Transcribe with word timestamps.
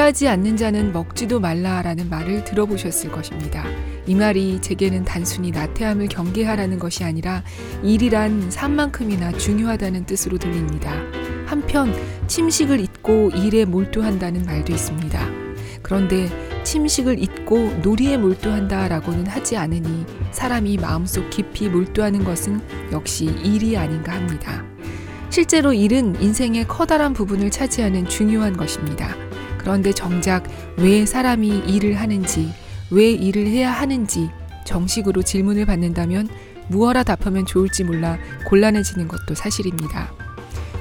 일하지 0.00 0.28
않는 0.28 0.56
자는 0.56 0.94
먹지도 0.94 1.40
말라라는 1.40 2.08
말을 2.08 2.44
들어보셨을 2.44 3.12
것입니다. 3.12 3.66
이 4.06 4.14
말이 4.14 4.58
제게는 4.62 5.04
단순히 5.04 5.50
나태함을 5.50 6.08
경계하라는 6.08 6.78
것이 6.78 7.04
아니라 7.04 7.42
일이란 7.82 8.50
삶만큼이나 8.50 9.32
중요하다는 9.32 10.06
뜻으로 10.06 10.38
들립니다. 10.38 10.90
한편 11.44 11.92
침식을 12.28 12.80
잊고 12.80 13.28
일에 13.34 13.66
몰두한다는 13.66 14.46
말도 14.46 14.72
있습니다. 14.72 15.20
그런데 15.82 16.30
침식을 16.64 17.22
잊고 17.22 17.58
놀이에 17.82 18.16
몰두한다라고는 18.16 19.26
하지 19.26 19.58
않으니 19.58 20.06
사람이 20.30 20.78
마음속 20.78 21.28
깊이 21.28 21.68
몰두하는 21.68 22.24
것은 22.24 22.62
역시 22.90 23.26
일이 23.26 23.76
아닌가 23.76 24.14
합니다. 24.14 24.64
실제로 25.28 25.74
일은 25.74 26.20
인생의 26.22 26.68
커다란 26.68 27.12
부분을 27.12 27.50
차지하는 27.50 28.08
중요한 28.08 28.56
것입니다. 28.56 29.14
그런데 29.60 29.92
정작 29.92 30.44
왜 30.78 31.04
사람이 31.04 31.64
일을 31.66 32.00
하는지, 32.00 32.52
왜 32.90 33.10
일을 33.10 33.46
해야 33.46 33.70
하는지 33.70 34.30
정식으로 34.64 35.22
질문을 35.22 35.66
받는다면 35.66 36.28
무어라 36.68 37.02
답하면 37.02 37.44
좋을지 37.44 37.84
몰라 37.84 38.18
곤란해지는 38.46 39.06
것도 39.06 39.34
사실입니다. 39.34 40.12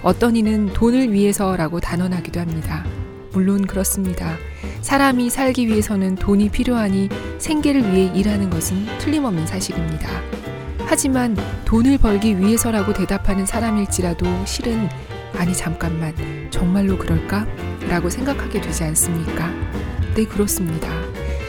어떤 0.01 0.35
이는 0.35 0.71
돈을 0.71 1.11
위해서라고 1.11 1.79
단언하기도 1.79 2.39
합니다. 2.39 2.85
물론 3.33 3.67
그렇습니다. 3.67 4.37
사람이 4.81 5.29
살기 5.29 5.67
위해서는 5.67 6.15
돈이 6.15 6.49
필요하니 6.49 7.09
생계를 7.37 7.91
위해 7.91 8.11
일하는 8.15 8.49
것은 8.49 8.85
틀림없는 8.99 9.45
사실입니다. 9.45 10.09
하지만 10.85 11.35
돈을 11.65 11.97
벌기 11.97 12.39
위해서라고 12.39 12.93
대답하는 12.93 13.45
사람일지라도 13.45 14.25
실은 14.45 14.89
아니 15.35 15.53
잠깐만 15.53 16.15
정말로 16.49 16.97
그럴까? 16.97 17.45
라고 17.89 18.09
생각하게 18.09 18.61
되지 18.61 18.83
않습니까? 18.83 19.49
네, 20.15 20.23
그렇습니다. 20.23 20.87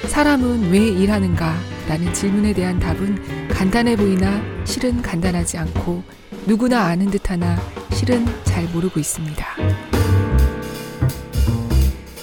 사람은 0.09 0.71
왜 0.71 0.79
일하는가? 0.79 1.55
라는 1.87 2.13
질문에 2.15 2.55
대한 2.55 2.81
답은 2.81 3.49
간단해 3.49 3.95
보이나 3.97 4.43
실은 4.65 5.03
간단하지 5.03 5.59
않고 5.59 6.03
누구나 6.47 6.87
아는 6.87 7.11
듯 7.11 7.31
하나 7.31 7.59
실은 7.93 8.25
잘 8.45 8.65
모르고 8.69 8.99
있습니다. 8.99 9.47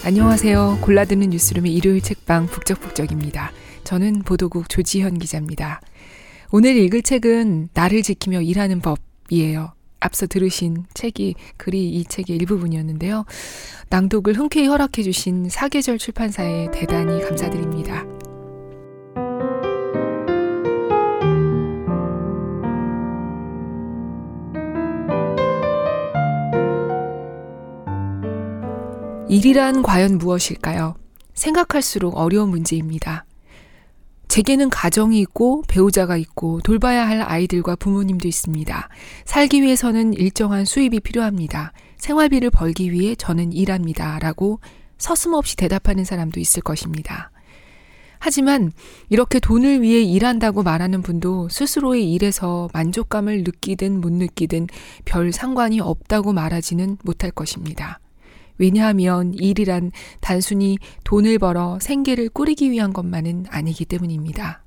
안녕하세요. 0.03 0.79
골라드는 0.81 1.29
뉴스룸의 1.29 1.73
일요일 1.73 2.01
책방 2.01 2.47
북적북적입니다. 2.47 3.51
저는 3.83 4.23
보도국 4.23 4.67
조지현 4.67 5.19
기자입니다. 5.19 5.79
오늘 6.49 6.75
읽을 6.77 7.03
책은 7.03 7.69
나를 7.73 8.01
지키며 8.01 8.41
일하는 8.41 8.81
법이에요. 8.81 9.76
앞서 9.99 10.27
들으신 10.27 10.85
책이 10.93 11.35
글이 11.57 11.89
이 11.89 12.05
책의 12.05 12.35
일부분이었는데요. 12.37 13.25
낭독을 13.89 14.37
흔쾌히 14.37 14.67
허락해 14.67 15.03
주신 15.03 15.49
사계절 15.49 15.97
출판사에 15.97 16.69
대단히 16.71 17.21
감사드립니다. 17.21 18.05
일이란 29.29 29.83
과연 29.83 30.17
무엇일까요? 30.17 30.95
생각할수록 31.33 32.17
어려운 32.17 32.49
문제입니다. 32.49 33.25
제게는 34.27 34.69
가정이 34.69 35.19
있고 35.21 35.63
배우자가 35.67 36.17
있고 36.17 36.59
돌봐야 36.61 37.07
할 37.07 37.21
아이들과 37.21 37.75
부모님도 37.75 38.27
있습니다. 38.27 38.89
살기 39.25 39.61
위해서는 39.61 40.13
일정한 40.13 40.65
수입이 40.65 40.99
필요합니다. 40.99 41.73
생활비를 41.97 42.51
벌기 42.51 42.91
위해 42.91 43.15
저는 43.15 43.53
일합니다. 43.53 44.19
라고 44.19 44.59
서슴없이 44.97 45.55
대답하는 45.55 46.05
사람도 46.05 46.39
있을 46.39 46.61
것입니다. 46.61 47.31
하지만 48.19 48.71
이렇게 49.09 49.39
돈을 49.39 49.81
위해 49.81 50.01
일한다고 50.01 50.63
말하는 50.63 51.01
분도 51.01 51.47
스스로의 51.49 52.11
일에서 52.13 52.67
만족감을 52.73 53.43
느끼든 53.43 54.01
못 54.01 54.11
느끼든 54.11 54.67
별 55.05 55.31
상관이 55.31 55.79
없다고 55.79 56.33
말하지는 56.33 56.97
못할 57.03 57.31
것입니다. 57.31 57.99
왜냐하면 58.57 59.33
일이란 59.33 59.91
단순히 60.21 60.77
돈을 61.03 61.39
벌어 61.39 61.79
생계를 61.81 62.29
꾸리기 62.29 62.71
위한 62.71 62.93
것만은 62.93 63.45
아니기 63.49 63.85
때문입니다. 63.85 64.63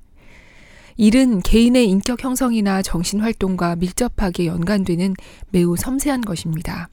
일은 0.97 1.39
개인의 1.39 1.89
인격 1.89 2.23
형성이나 2.23 2.81
정신 2.81 3.21
활동과 3.21 3.75
밀접하게 3.77 4.45
연관되는 4.45 5.15
매우 5.49 5.75
섬세한 5.75 6.21
것입니다. 6.21 6.89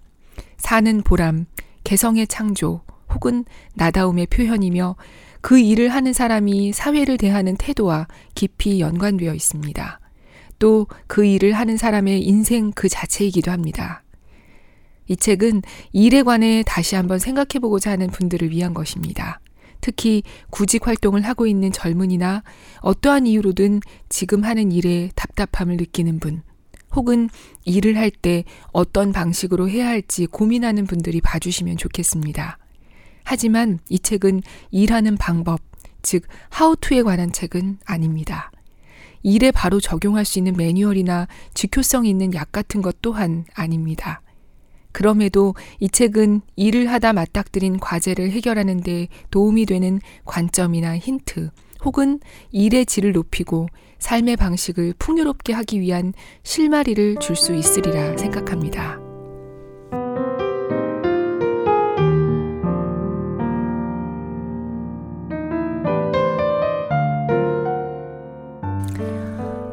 사는 0.57 1.03
보람, 1.03 1.47
개성의 1.85 2.27
창조, 2.27 2.83
혹은 3.13 3.45
나다움의 3.75 4.27
표현이며 4.27 4.97
그 5.41 5.59
일을 5.59 5.89
하는 5.89 6.13
사람이 6.13 6.73
사회를 6.73 7.17
대하는 7.17 7.57
태도와 7.57 8.07
깊이 8.35 8.81
연관되어 8.81 9.35
있습니다. 9.35 10.01
또 10.59 10.87
그 11.07 11.25
일을 11.25 11.53
하는 11.53 11.77
사람의 11.77 12.23
인생 12.23 12.73
그 12.73 12.89
자체이기도 12.89 13.51
합니다. 13.51 14.03
이 15.09 15.17
책은 15.17 15.63
일에 15.93 16.23
관해 16.23 16.63
다시 16.67 16.95
한번 16.95 17.19
생각해 17.19 17.59
보고자 17.61 17.91
하는 17.91 18.09
분들을 18.09 18.51
위한 18.51 18.75
것입니다. 18.75 19.41
특히 19.81 20.23
구직 20.51 20.87
활동을 20.87 21.23
하고 21.23 21.47
있는 21.47 21.73
젊은이나 21.73 22.43
어떠한 22.81 23.27
이유로든 23.27 23.81
지금 24.09 24.45
하는 24.45 24.73
일에 24.73 25.11
답답함을 25.15 25.77
느끼는 25.77 26.19
분, 26.21 26.43
혹은 26.95 27.29
일을 27.65 27.97
할 27.97 28.11
때 28.11 28.45
어떤 28.73 29.13
방식으로 29.13 29.69
해야 29.69 29.89
할지 29.89 30.27
고민하는 30.27 30.87
분들이 30.87 31.21
봐주시면 31.21 31.77
좋겠습니다. 31.77 32.59
하지만 33.25 33.79
이 33.89 33.99
책은 33.99 34.43
일하는 34.71 35.17
방법, 35.17 35.61
즉, 36.03 36.25
하우투에 36.49 37.03
관한 37.03 37.31
책은 37.33 37.79
아닙니다. 37.85 38.51
일에 39.23 39.51
바로 39.51 39.81
적용할 39.81 40.25
수 40.25 40.39
있는 40.39 40.55
매뉴얼이나 40.57 41.29
지효성 41.55 42.07
있는 42.07 42.35
약 42.35 42.53
같은 42.53 42.83
것 42.83 43.03
또한 43.03 43.45
아닙니다. 43.55 44.23
그럼에도 44.99 45.55
이 45.79 45.89
책은 45.89 46.41
일을 46.57 46.91
하다 46.91 47.13
맞닥뜨린 47.13 47.79
과제를 47.79 48.33
해결하는 48.33 48.81
데 48.81 49.07
도움이 49.31 49.65
되는 49.65 50.01
관점이나 50.25 50.99
힌트, 50.99 51.51
혹은 51.85 52.19
일의 52.51 52.85
질을 52.85 53.13
높이고 53.13 53.69
삶의 54.01 54.35
방식을 54.35 54.95
풍요롭게 54.99 55.53
하기 55.53 55.81
위한 55.81 56.15
실마리를 56.43 57.19
줄 57.21 57.37
수 57.37 57.55
있으리라 57.55 58.17
생각합니다. 58.17 58.99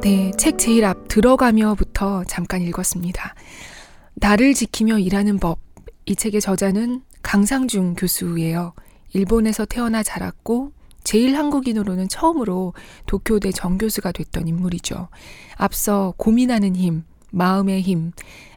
네, 0.03 0.29
책 0.37 0.59
제일 0.59 0.85
앞 0.85 1.07
들어가며부터 1.07 2.25
잠깐 2.25 2.61
읽었습니다. 2.61 3.33
나를 4.15 4.53
지키며 4.53 4.99
일하는 4.99 5.39
법. 5.39 5.59
이 6.05 6.15
책의 6.15 6.39
저자는 6.39 7.01
강상중 7.21 7.95
교수예요. 7.95 8.73
일본에서 9.13 9.65
태어나 9.65 10.03
자랐고 10.03 10.71
제일 11.03 11.35
한국인으로는 11.35 12.07
처음으로 12.07 12.73
도쿄대 13.07 13.51
정교수가 13.51 14.11
됐던 14.11 14.47
인물이죠. 14.47 15.09
앞서 15.57 16.13
고민하는 16.17 16.75
힘, 16.75 17.03
마음의 17.31 17.81
힘, 17.81 18.11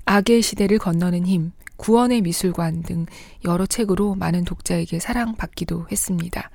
악의 0.05 0.43
시대를 0.43 0.79
건너는 0.79 1.27
힘, 1.27 1.53
구원의 1.77 2.23
미술관 2.23 2.83
등 2.83 3.07
여러 3.45 3.67
책으로 3.67 4.15
많은 4.15 4.45
독자에게 4.45 4.99
사랑받기도 4.99 5.87
했습니다. 5.91 6.51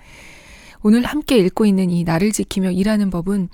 오늘 0.81 1.05
함께 1.05 1.37
읽고 1.37 1.65
있는 1.65 1.89
이 1.89 2.03
나를 2.03 2.31
지키며 2.31 2.71
일하는 2.71 3.09
법은 3.09 3.49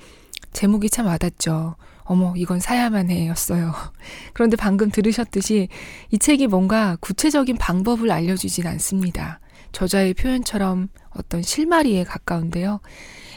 제목이 0.52 0.90
참 0.90 1.06
와닿죠. 1.06 1.76
어머, 2.10 2.34
이건 2.36 2.60
사야만 2.60 3.12
해 3.12 3.28
였어요. 3.28 3.72
그런데 4.34 4.58
방금 4.58 4.90
들으셨듯이 4.90 5.68
이 6.10 6.18
책이 6.18 6.48
뭔가 6.48 6.98
구체적인 7.02 7.58
방법을 7.58 8.10
알려주진 8.10 8.66
않습니다. 8.66 9.40
저자의 9.74 10.16
표현처럼 10.16 10.90
어떤 11.12 11.44
실마리에 11.44 12.04
가까운데요. 12.06 12.80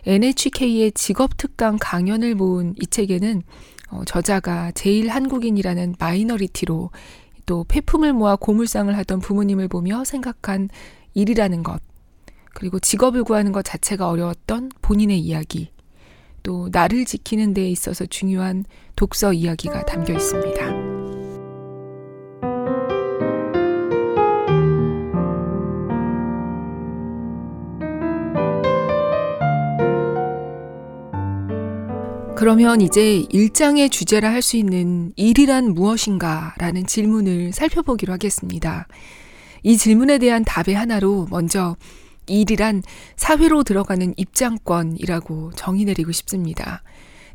NHK의 0.07 0.93
직업 0.93 1.37
특강 1.37 1.77
강연을 1.79 2.35
모은 2.35 2.75
이 2.81 2.87
책에는 2.87 3.43
어, 3.91 4.07
저자가 4.07 4.71
제일 4.71 5.11
한국인이라는 5.11 5.97
마이너리티로 5.99 6.93
또 7.45 7.65
폐품을 7.65 8.15
모아 8.15 8.37
고물상을 8.37 8.97
하던 8.97 9.21
부모님을 9.21 9.69
보며 9.69 10.03
생각한 10.03 10.71
일이라는 11.13 11.63
것, 11.63 11.83
그리고 12.55 12.79
직업을 12.79 13.23
구하는 13.23 13.53
것 13.53 13.67
자체가 13.67 14.09
어려웠던 14.09 14.71
본인의 14.81 15.19
이야기, 15.19 15.72
또 16.43 16.69
나를 16.73 17.05
지키는 17.05 17.55
데 17.55 17.69
있어서 17.69 18.07
중요한 18.07 18.65
독서 18.97 19.33
이야기가 19.33 19.85
담겨 19.87 20.13
있습니다. 20.15 20.93
그러면 32.35 32.81
이제 32.81 33.25
일장의 33.31 33.89
주제라 33.89 34.33
할 34.33 34.43
수 34.43 34.57
있는 34.57 35.13
일이란 35.15 35.75
무엇인가 35.75 36.55
라는 36.59 36.85
질문을 36.85 37.53
살펴보기로 37.53 38.13
하겠습니다. 38.15 38.89
이 39.63 39.77
질문에 39.77 40.19
대한 40.19 40.45
답의 40.45 40.75
하나로 40.75 41.29
먼저 41.31 41.77
일이란 42.27 42.83
사회로 43.17 43.63
들어가는 43.63 44.15
입장권이라고 44.17 45.53
정의 45.57 45.85
내리고 45.85 46.13
싶습니다. 46.13 46.83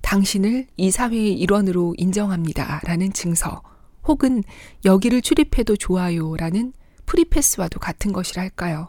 당신을 0.02 0.68
이 0.78 0.92
사회의 0.92 1.34
일원으로 1.34 1.96
인정합니다. 1.98 2.82
라는 2.84 3.12
증서, 3.14 3.62
혹은 4.06 4.44
여기를 4.86 5.22
출입해도 5.22 5.76
좋아요. 5.76 6.36
라는 6.38 6.74
프리패스와도 7.06 7.80
같은 7.80 8.14
것이랄까요. 8.14 8.88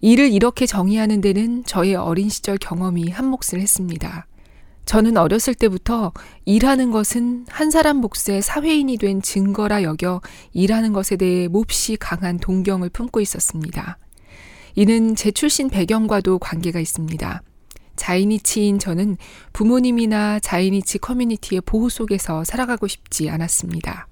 일을 0.00 0.30
이렇게 0.30 0.66
정의하는 0.66 1.20
데는 1.20 1.64
저의 1.64 1.94
어린 1.96 2.28
시절 2.28 2.56
경험이 2.56 3.10
한몫을 3.10 3.60
했습니다. 3.60 4.26
저는 4.84 5.18
어렸을 5.18 5.54
때부터 5.54 6.12
일하는 6.46 6.90
것은 6.90 7.44
한 7.48 7.70
사람 7.70 7.98
몫의 7.98 8.40
사회인이 8.40 8.96
된 8.96 9.20
증거라 9.20 9.82
여겨 9.82 10.22
일하는 10.54 10.94
것에 10.94 11.16
대해 11.16 11.46
몹시 11.48 11.96
강한 11.96 12.38
동경을 12.38 12.88
품고 12.88 13.20
있었습니다. 13.20 13.98
이는 14.78 15.16
제 15.16 15.32
출신 15.32 15.68
배경과도 15.68 16.38
관계가 16.38 16.78
있습니다. 16.78 17.42
자이니치인 17.96 18.78
저는 18.78 19.16
부모님이나 19.52 20.38
자이니치 20.38 20.98
커뮤니티의 20.98 21.62
보호 21.62 21.88
속에서 21.88 22.44
살아가고 22.44 22.86
싶지 22.86 23.28
않았습니다. 23.28 24.06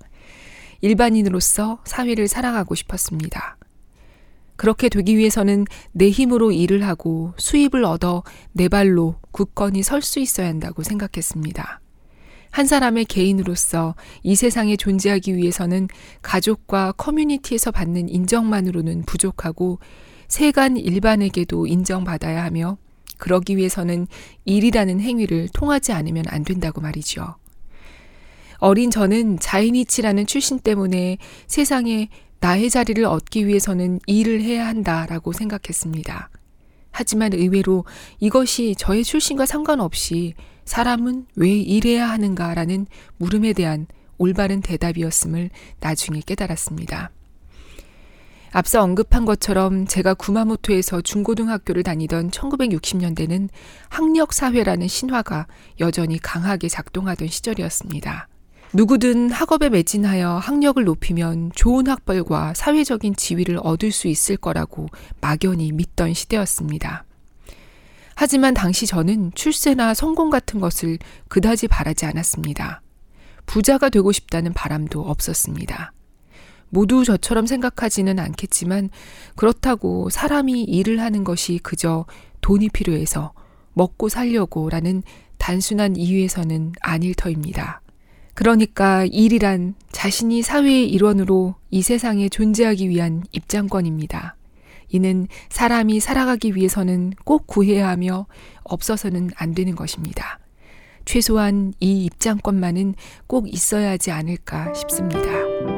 일반인으로서 0.80 1.78
사회를 1.84 2.26
살아가고 2.26 2.74
싶었습니다. 2.74 3.58
그렇게 4.56 4.88
되기 4.88 5.16
위해서는 5.16 5.66
내 5.92 6.10
힘으로 6.10 6.50
일을 6.50 6.82
하고 6.82 7.32
수입을 7.36 7.84
얻어 7.84 8.24
내 8.50 8.68
발로 8.68 9.20
굳건히 9.30 9.84
설 9.84 10.02
수 10.02 10.18
있어야 10.18 10.48
한다고 10.48 10.82
생각했습니다. 10.82 11.80
한 12.50 12.66
사람의 12.66 13.04
개인으로서 13.04 13.94
이 14.24 14.34
세상에 14.34 14.76
존재하기 14.76 15.36
위해서는 15.36 15.86
가족과 16.22 16.90
커뮤니티에서 16.90 17.70
받는 17.70 18.08
인정만으로는 18.08 19.04
부족하고 19.04 19.78
세간 20.28 20.76
일반에게도 20.76 21.66
인정받아야 21.66 22.44
하며 22.44 22.78
그러기 23.18 23.56
위해서는 23.56 24.06
일이라는 24.44 25.00
행위를 25.00 25.48
통하지 25.52 25.92
않으면 25.92 26.24
안 26.28 26.44
된다고 26.44 26.80
말이죠. 26.80 27.36
어린 28.58 28.90
저는 28.90 29.38
자이니치라는 29.38 30.26
출신 30.26 30.58
때문에 30.58 31.18
세상에 31.46 32.08
나의 32.40 32.70
자리를 32.70 33.04
얻기 33.04 33.46
위해서는 33.46 34.00
일을 34.06 34.42
해야 34.42 34.66
한다라고 34.66 35.32
생각했습니다. 35.32 36.30
하지만 36.90 37.32
의외로 37.32 37.84
이것이 38.20 38.74
저의 38.78 39.04
출신과 39.04 39.46
상관없이 39.46 40.34
사람은 40.64 41.26
왜 41.36 41.50
일해야 41.50 42.08
하는가라는 42.08 42.86
물음에 43.18 43.52
대한 43.52 43.86
올바른 44.18 44.62
대답이었음을 44.62 45.50
나중에 45.80 46.20
깨달았습니다. 46.24 47.10
앞서 48.56 48.80
언급한 48.82 49.26
것처럼 49.26 49.86
제가 49.86 50.14
구마모토에서 50.14 51.02
중고등학교를 51.02 51.82
다니던 51.82 52.30
1960년대는 52.30 53.50
학력사회라는 53.90 54.88
신화가 54.88 55.46
여전히 55.78 56.18
강하게 56.18 56.70
작동하던 56.70 57.28
시절이었습니다. 57.28 58.28
누구든 58.72 59.30
학업에 59.30 59.68
매진하여 59.68 60.38
학력을 60.38 60.82
높이면 60.82 61.52
좋은 61.54 61.86
학벌과 61.86 62.54
사회적인 62.56 63.16
지위를 63.16 63.58
얻을 63.62 63.92
수 63.92 64.08
있을 64.08 64.38
거라고 64.38 64.86
막연히 65.20 65.70
믿던 65.72 66.14
시대였습니다. 66.14 67.04
하지만 68.14 68.54
당시 68.54 68.86
저는 68.86 69.32
출세나 69.34 69.92
성공 69.92 70.30
같은 70.30 70.60
것을 70.60 70.96
그다지 71.28 71.68
바라지 71.68 72.06
않았습니다. 72.06 72.80
부자가 73.44 73.90
되고 73.90 74.12
싶다는 74.12 74.54
바람도 74.54 75.02
없었습니다. 75.02 75.92
모두 76.68 77.04
저처럼 77.04 77.46
생각하지는 77.46 78.18
않겠지만 78.18 78.90
그렇다고 79.34 80.10
사람이 80.10 80.64
일을 80.64 81.00
하는 81.00 81.24
것이 81.24 81.58
그저 81.62 82.06
돈이 82.40 82.68
필요해서 82.70 83.32
먹고 83.72 84.08
살려고 84.08 84.68
라는 84.70 85.02
단순한 85.38 85.96
이유에서는 85.96 86.72
아닐 86.80 87.14
터입니다. 87.14 87.80
그러니까 88.34 89.04
일이란 89.06 89.74
자신이 89.92 90.42
사회의 90.42 90.88
일원으로 90.90 91.54
이 91.70 91.82
세상에 91.82 92.28
존재하기 92.28 92.88
위한 92.88 93.22
입장권입니다. 93.32 94.36
이는 94.90 95.26
사람이 95.48 96.00
살아가기 96.00 96.54
위해서는 96.54 97.12
꼭 97.24 97.46
구해야 97.46 97.88
하며 97.88 98.26
없어서는 98.64 99.30
안 99.36 99.54
되는 99.54 99.74
것입니다. 99.74 100.38
최소한 101.04 101.72
이 101.80 102.04
입장권만은 102.04 102.94
꼭 103.26 103.52
있어야 103.52 103.90
하지 103.90 104.10
않을까 104.10 104.74
싶습니다. 104.74 105.75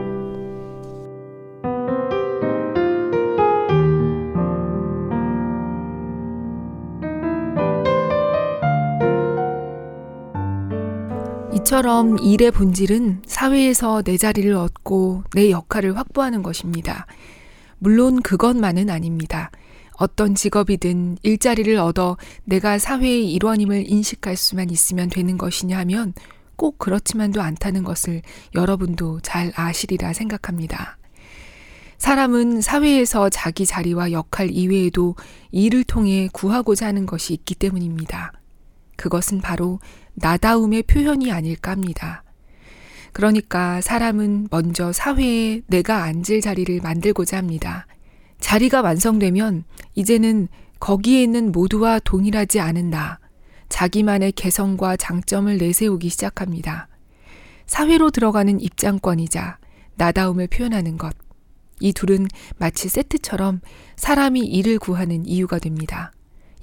이처럼 11.68 12.18
일의 12.20 12.50
본질은 12.50 13.24
사회에서 13.26 14.00
내 14.00 14.16
자리를 14.16 14.54
얻고 14.54 15.24
내 15.34 15.50
역할을 15.50 15.98
확보하는 15.98 16.42
것입니다. 16.42 17.04
물론 17.78 18.22
그것만은 18.22 18.88
아닙니다. 18.88 19.50
어떤 19.98 20.34
직업이든 20.34 21.18
일자리를 21.22 21.76
얻어 21.76 22.16
내가 22.44 22.78
사회의 22.78 23.30
일원임을 23.34 23.84
인식할 23.86 24.38
수만 24.38 24.70
있으면 24.70 25.10
되는 25.10 25.36
것이냐 25.36 25.76
하면 25.80 26.14
꼭 26.56 26.78
그렇지만도 26.78 27.42
않다는 27.42 27.84
것을 27.84 28.22
여러분도 28.54 29.20
잘 29.20 29.52
아시리라 29.54 30.14
생각합니다. 30.14 30.96
사람은 31.98 32.62
사회에서 32.62 33.28
자기 33.28 33.66
자리와 33.66 34.12
역할 34.12 34.50
이외에도 34.50 35.16
일을 35.50 35.84
통해 35.84 36.30
구하고자 36.32 36.86
하는 36.86 37.04
것이 37.04 37.34
있기 37.34 37.56
때문입니다. 37.56 38.38
그것은 38.98 39.40
바로 39.40 39.78
나다움의 40.14 40.82
표현이 40.82 41.32
아닐까 41.32 41.70
합니다. 41.70 42.24
그러니까 43.12 43.80
사람은 43.80 44.48
먼저 44.50 44.92
사회에 44.92 45.62
내가 45.68 46.02
앉을 46.02 46.40
자리를 46.42 46.80
만들고자 46.82 47.38
합니다. 47.38 47.86
자리가 48.40 48.82
완성되면 48.82 49.64
이제는 49.94 50.48
거기에 50.80 51.22
있는 51.22 51.52
모두와 51.52 52.00
동일하지 52.00 52.60
않은 52.60 52.90
나, 52.90 53.18
자기만의 53.68 54.32
개성과 54.32 54.96
장점을 54.96 55.56
내세우기 55.56 56.08
시작합니다. 56.08 56.88
사회로 57.66 58.11
들어가는 58.11 58.61
입장권이자 58.61 59.58
나다움을 59.96 60.49
표현하는 60.49 60.99
것. 60.99 61.16
이 61.80 61.92
둘은 61.92 62.26
마치 62.56 62.88
세트처럼 62.88 63.61
사람이 63.96 64.40
일을 64.40 64.78
구하는 64.78 65.25
이유가 65.25 65.58
됩니다. 65.58 66.12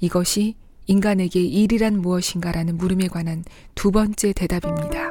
이것이 0.00 0.56
인간에게 0.86 1.40
일이란 1.40 2.00
무엇인가라는 2.00 2.76
물음에 2.76 3.08
관한 3.08 3.44
두 3.74 3.90
번째 3.90 4.32
대답입니다. 4.32 5.10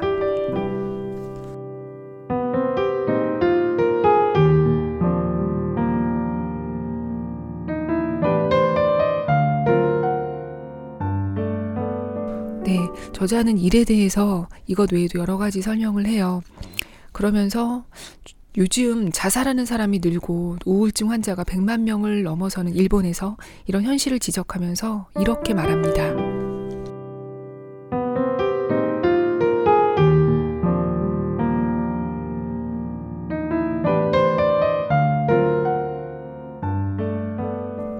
네, 12.64 12.80
저자는 13.12 13.58
일에 13.58 13.84
대해서 13.84 14.48
이것 14.66 14.92
외에도 14.92 15.20
여러 15.20 15.36
가지 15.36 15.62
설명을 15.62 16.06
해요. 16.06 16.42
그러면서 17.12 17.84
요즘 18.56 19.12
자살하는 19.12 19.66
사람이 19.66 20.00
늘고 20.02 20.56
우울증 20.64 21.10
환자가 21.10 21.44
100만 21.44 21.82
명을 21.82 22.22
넘어서는 22.22 22.74
일본에서 22.74 23.36
이런 23.66 23.82
현실을 23.82 24.18
지적하면서 24.18 25.10
이렇게 25.20 25.52
말합니다. 25.52 26.14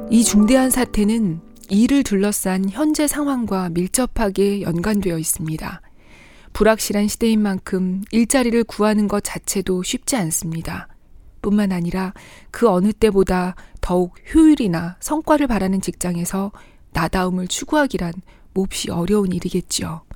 이 0.09 0.25
중대한 0.25 0.71
사태는 0.71 1.41
이를 1.69 2.03
둘러싼 2.03 2.71
현재 2.71 3.07
상황과 3.07 3.69
밀접하게 3.69 4.63
연관되어 4.63 5.19
있습니다. 5.19 5.83
불확실한 6.57 7.07
시대인 7.07 7.43
만큼 7.43 8.01
일자리를 8.13 8.65
구하는 8.65 9.09
것 9.09 9.23
자체도 9.23 9.83
쉽지 9.83 10.17
않습니다. 10.17 10.89
뿐만 11.43 11.71
아니라 11.71 12.15
그 12.51 12.67
어느 12.71 12.95
때보다 12.95 13.55
더욱 13.83 14.15
효율이나 14.35 14.97
성과를 15.01 15.49
바라는 15.49 15.83
직장에서 15.83 16.53
나다움을 16.95 17.49
추구하기란 17.49 18.15
몹시 18.55 18.91
어려운 18.91 19.33
일이겠지요. 19.33 20.07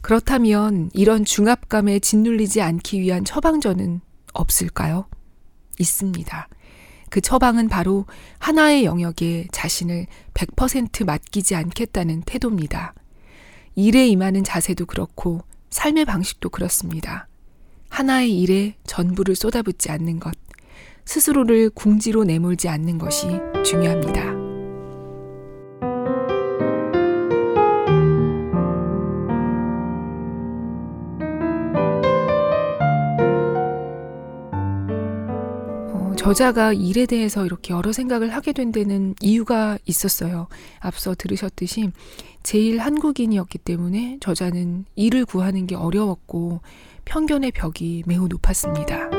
그렇다면 0.00 0.90
이런 0.92 1.24
중압감에 1.24 2.00
짓눌리지 2.00 2.60
않기 2.60 3.00
위한 3.00 3.24
처방전은 3.24 4.00
없을까요? 4.32 5.06
있습니다. 5.78 6.48
그 7.08 7.20
처방은 7.20 7.68
바로 7.68 8.06
하나의 8.40 8.84
영역에 8.84 9.46
자신을 9.52 10.06
100% 10.34 11.04
맡기지 11.06 11.54
않겠다는 11.54 12.22
태도입니다. 12.22 12.94
일에 13.76 14.08
임하는 14.08 14.42
자세도 14.42 14.86
그렇고 14.86 15.42
삶의 15.70 16.06
방식도 16.06 16.48
그렇습니다. 16.48 17.28
하나의 17.90 18.40
일에 18.40 18.74
전부를 18.84 19.36
쏟아붓지 19.36 19.90
않는 19.90 20.18
것. 20.18 20.34
스스로를 21.04 21.70
궁지로 21.70 22.24
내몰지 22.24 22.68
않는 22.68 22.98
것이 22.98 23.26
중요합니다. 23.64 24.45
저자가 36.26 36.72
일에 36.72 37.06
대해서 37.06 37.46
이렇게 37.46 37.72
여러 37.72 37.92
생각을 37.92 38.34
하게 38.34 38.52
된 38.52 38.72
데는 38.72 39.14
이유가 39.20 39.78
있었어요. 39.86 40.48
앞서 40.80 41.14
들으셨듯이 41.14 41.92
제일 42.42 42.80
한국인이었기 42.80 43.58
때문에 43.58 44.18
저자는 44.20 44.86
일을 44.96 45.24
구하는 45.24 45.68
게 45.68 45.76
어려웠고 45.76 46.62
편견의 47.04 47.52
벽이 47.52 48.02
매우 48.06 48.26
높았습니다. 48.26 49.15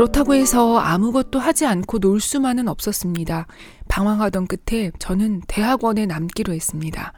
그렇다고 0.00 0.32
해서 0.32 0.78
아무것도 0.78 1.38
하지 1.38 1.66
않고 1.66 1.98
놀 1.98 2.20
수만은 2.20 2.68
없었습니다. 2.68 3.46
방황하던 3.88 4.46
끝에 4.46 4.92
저는 4.98 5.42
대학원에 5.46 6.06
남기로 6.06 6.54
했습니다. 6.54 7.12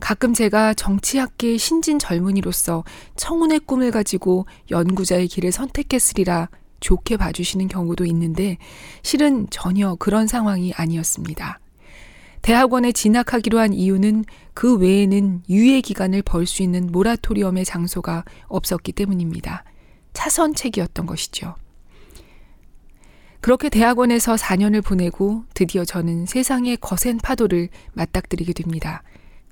가끔 0.00 0.34
제가 0.34 0.74
정치학계 0.74 1.56
신진 1.56 1.98
젊은이로서 1.98 2.84
청운의 3.16 3.60
꿈을 3.60 3.90
가지고 3.90 4.44
연구자의 4.70 5.28
길을 5.28 5.50
선택했으리라 5.50 6.50
좋게 6.80 7.16
봐주시는 7.16 7.68
경우도 7.68 8.04
있는데 8.04 8.58
실은 9.02 9.46
전혀 9.48 9.94
그런 9.94 10.26
상황이 10.26 10.74
아니었습니다. 10.74 11.58
대학원에 12.42 12.92
진학하기로 12.92 13.58
한 13.58 13.72
이유는 13.72 14.26
그 14.52 14.76
외에는 14.76 15.44
유예 15.48 15.80
기간을 15.80 16.20
벌 16.20 16.44
수 16.44 16.62
있는 16.62 16.88
모라토리엄의 16.92 17.64
장소가 17.64 18.26
없었기 18.48 18.92
때문입니다. 18.92 19.64
차선책이었던 20.12 21.06
것이죠. 21.06 21.54
그렇게 23.40 23.70
대학원에서 23.70 24.34
4년을 24.34 24.84
보내고 24.84 25.44
드디어 25.54 25.84
저는 25.84 26.26
세상의 26.26 26.76
거센 26.76 27.18
파도를 27.18 27.68
맞닥뜨리게 27.94 28.52
됩니다. 28.52 29.02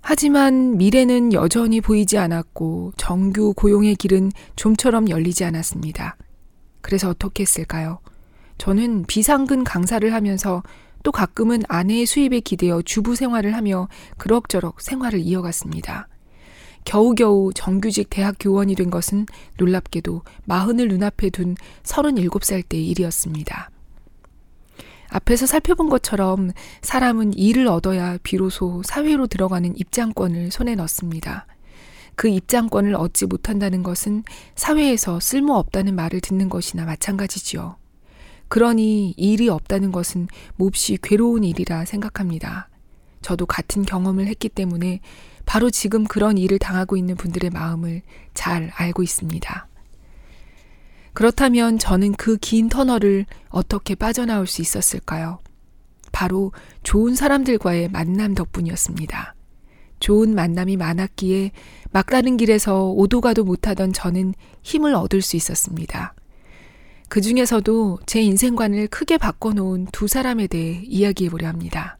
하지만 0.03 0.77
미래는 0.77 1.33
여전히 1.33 1.81
보이지 1.81 2.19
않았고 2.19 2.93
정규 2.97 3.53
고용의 3.55 3.97
길은 3.97 4.31
좀처럼 4.57 5.09
열리지 5.09 5.45
않았습니다. 5.45 6.17
그래서 6.81 7.09
어떻게 7.09 7.43
했을까요? 7.43 7.99
저는 8.59 9.05
비상근 9.07 9.65
강사를 9.65 10.13
하면서 10.13 10.63
또 11.03 11.13
가끔은 11.13 11.63
아내의 11.69 12.07
수입에 12.07 12.41
기대어 12.41 12.83
주부 12.83 13.15
생활을 13.15 13.55
하며 13.55 13.89
그럭저럭 14.19 14.81
생활을 14.81 15.21
이어갔습니다. 15.21 16.09
겨우겨우 16.85 17.53
정규직 17.55 18.09
대학 18.11 18.37
교원이 18.41 18.75
된 18.75 18.91
것은 18.91 19.27
놀랍게도 19.59 20.23
마흔을 20.45 20.89
눈앞에 20.89 21.31
둔 21.31 21.55
37살 21.83 22.69
때의 22.69 22.89
일이었습니다. 22.89 23.71
앞에서 25.11 25.47
살펴본 25.47 25.89
것처럼 25.89 26.51
사람은 26.83 27.35
일을 27.35 27.67
얻어야 27.67 28.19
비로소 28.23 28.83
사회로 28.85 29.27
들어가는 29.27 29.77
입장권을 29.77 30.51
손에 30.51 30.75
넣습니다. 30.77 31.47
그 32.15 32.29
입장권을 32.29 32.95
얻지 32.95 33.27
못한다는 33.27 33.83
것은 33.83 34.25
사회에서 34.57 35.21
쓸모없다는 35.21 35.95
말을 35.95 36.21
듣는 36.21 36.49
것이나 36.49 36.85
마찬가지지요. 36.85 37.77
그러니 38.49 39.15
일이 39.17 39.49
없다는 39.49 39.93
것은 39.93 40.27
몹시 40.57 40.99
괴로운 41.03 41.45
일이라 41.45 41.85
생각합니다. 41.85 42.69
저도 43.23 43.47
같은 43.47 43.85
경험을 43.85 44.27
했기 44.27 44.49
때문에 44.49 45.01
바로 45.47 45.71
지금 45.71 46.05
그런 46.05 46.39
일을 46.39 46.59
당하고 46.59 46.97
있는 46.97 47.15
분들의 47.15 47.51
마음을 47.51 48.03
잘 48.35 48.71
알고 48.75 49.03
있습니다. 49.03 49.69
그렇다면 51.19 51.81
저는 51.81 52.13
그 52.13 52.37
긴 52.37 52.69
터널을 52.69 53.27
어떻게 53.49 53.97
빠져나올 53.97 54.47
수 54.47 54.63
있었을까요? 54.63 55.41
바로 56.13 56.53
좋은 56.85 57.17
사람들과의 57.17 57.89
만남 57.89 58.37
덕분이었습니다. 58.37 59.35
좋은 59.99 60.37
만남이 60.37 60.77
많았기에 60.77 61.51
막다른 61.91 62.37
길에서 62.37 62.91
오도 62.91 63.21
가도 63.21 63.43
못하던 63.43 63.93
저는 63.93 64.33
힘을 64.63 64.95
얻을 64.95 65.21
수 65.21 65.35
있었습니다. 65.35 66.15
그 67.09 67.21
중에서도 67.21 67.99
제 68.07 68.23
인생관을 68.23 68.87
크게 68.87 69.19
바꿔놓은 69.19 69.89
두 69.91 70.07
사람에 70.07 70.47
대해 70.47 70.83
이야기해 70.85 71.31
보려 71.31 71.49
합니다. 71.49 71.98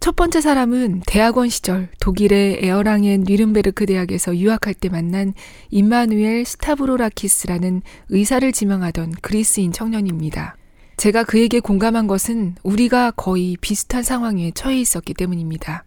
첫 0.00 0.16
번째 0.16 0.40
사람은 0.40 1.02
대학원 1.06 1.50
시절 1.50 1.90
독일의 2.00 2.60
에어랑엔 2.62 3.24
뉘른베르크 3.24 3.84
대학에서 3.84 4.34
유학할 4.34 4.72
때 4.72 4.88
만난 4.88 5.34
임마누엘 5.68 6.46
스타브로라키스라는 6.46 7.82
의사를 8.08 8.50
지망하던 8.50 9.12
그리스인 9.20 9.72
청년입니다. 9.72 10.56
제가 10.96 11.24
그에게 11.24 11.60
공감한 11.60 12.06
것은 12.06 12.54
우리가 12.62 13.10
거의 13.10 13.58
비슷한 13.60 14.02
상황에 14.02 14.52
처해 14.52 14.80
있었기 14.80 15.12
때문입니다. 15.12 15.84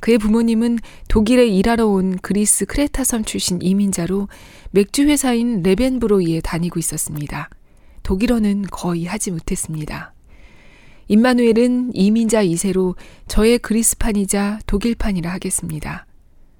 그의 0.00 0.16
부모님은 0.16 0.78
독일에 1.08 1.46
일하러 1.46 1.86
온 1.86 2.16
그리스 2.22 2.64
크레타섬 2.64 3.26
출신 3.26 3.60
이민자로 3.60 4.28
맥주 4.70 5.02
회사인 5.02 5.62
뢰벤브로이에 5.62 6.40
다니고 6.40 6.78
있었습니다. 6.78 7.50
독일어는 8.04 8.64
거의 8.70 9.04
하지 9.04 9.30
못했습니다. 9.30 10.13
임마누엘은 11.08 11.92
이민자 11.94 12.44
2세로 12.44 12.96
저의 13.28 13.58
그리스판이자 13.58 14.60
독일판이라 14.66 15.30
하겠습니다. 15.30 16.06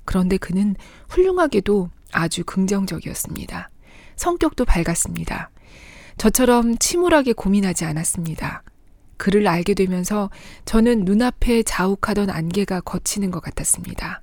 그런데 0.04 0.36
그는 0.36 0.76
훌륭하게도 1.08 1.90
아주 2.12 2.44
긍정적이었습니다. 2.44 3.70
성격도 4.16 4.64
밝았습니다. 4.64 5.50
저처럼 6.16 6.78
침울하게 6.78 7.32
고민하지 7.32 7.84
않았습니다. 7.84 8.62
그를 9.16 9.46
알게 9.48 9.74
되면서 9.74 10.30
저는 10.64 11.04
눈앞에 11.04 11.62
자욱하던 11.62 12.30
안개가 12.30 12.80
걷히는 12.82 13.30
것 13.30 13.40
같았습니다. 13.40 14.20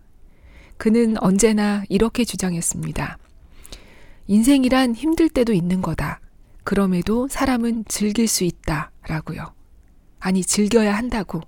그는 0.78 1.16
언제나 1.22 1.84
이렇게 1.90 2.24
주장했습니다. 2.24 3.18
인생이란 4.28 4.96
힘들 4.96 5.30
때도 5.30 5.54
있는 5.54 5.82
거다. 5.82 6.20
그럼에도 6.64 7.28
사람은 7.28 7.86
즐길 7.88 8.28
수 8.28 8.44
있다. 8.44 8.92
라고요. 9.08 9.54
아니, 10.22 10.44
즐겨야 10.44 10.96
한다고. 10.96 11.42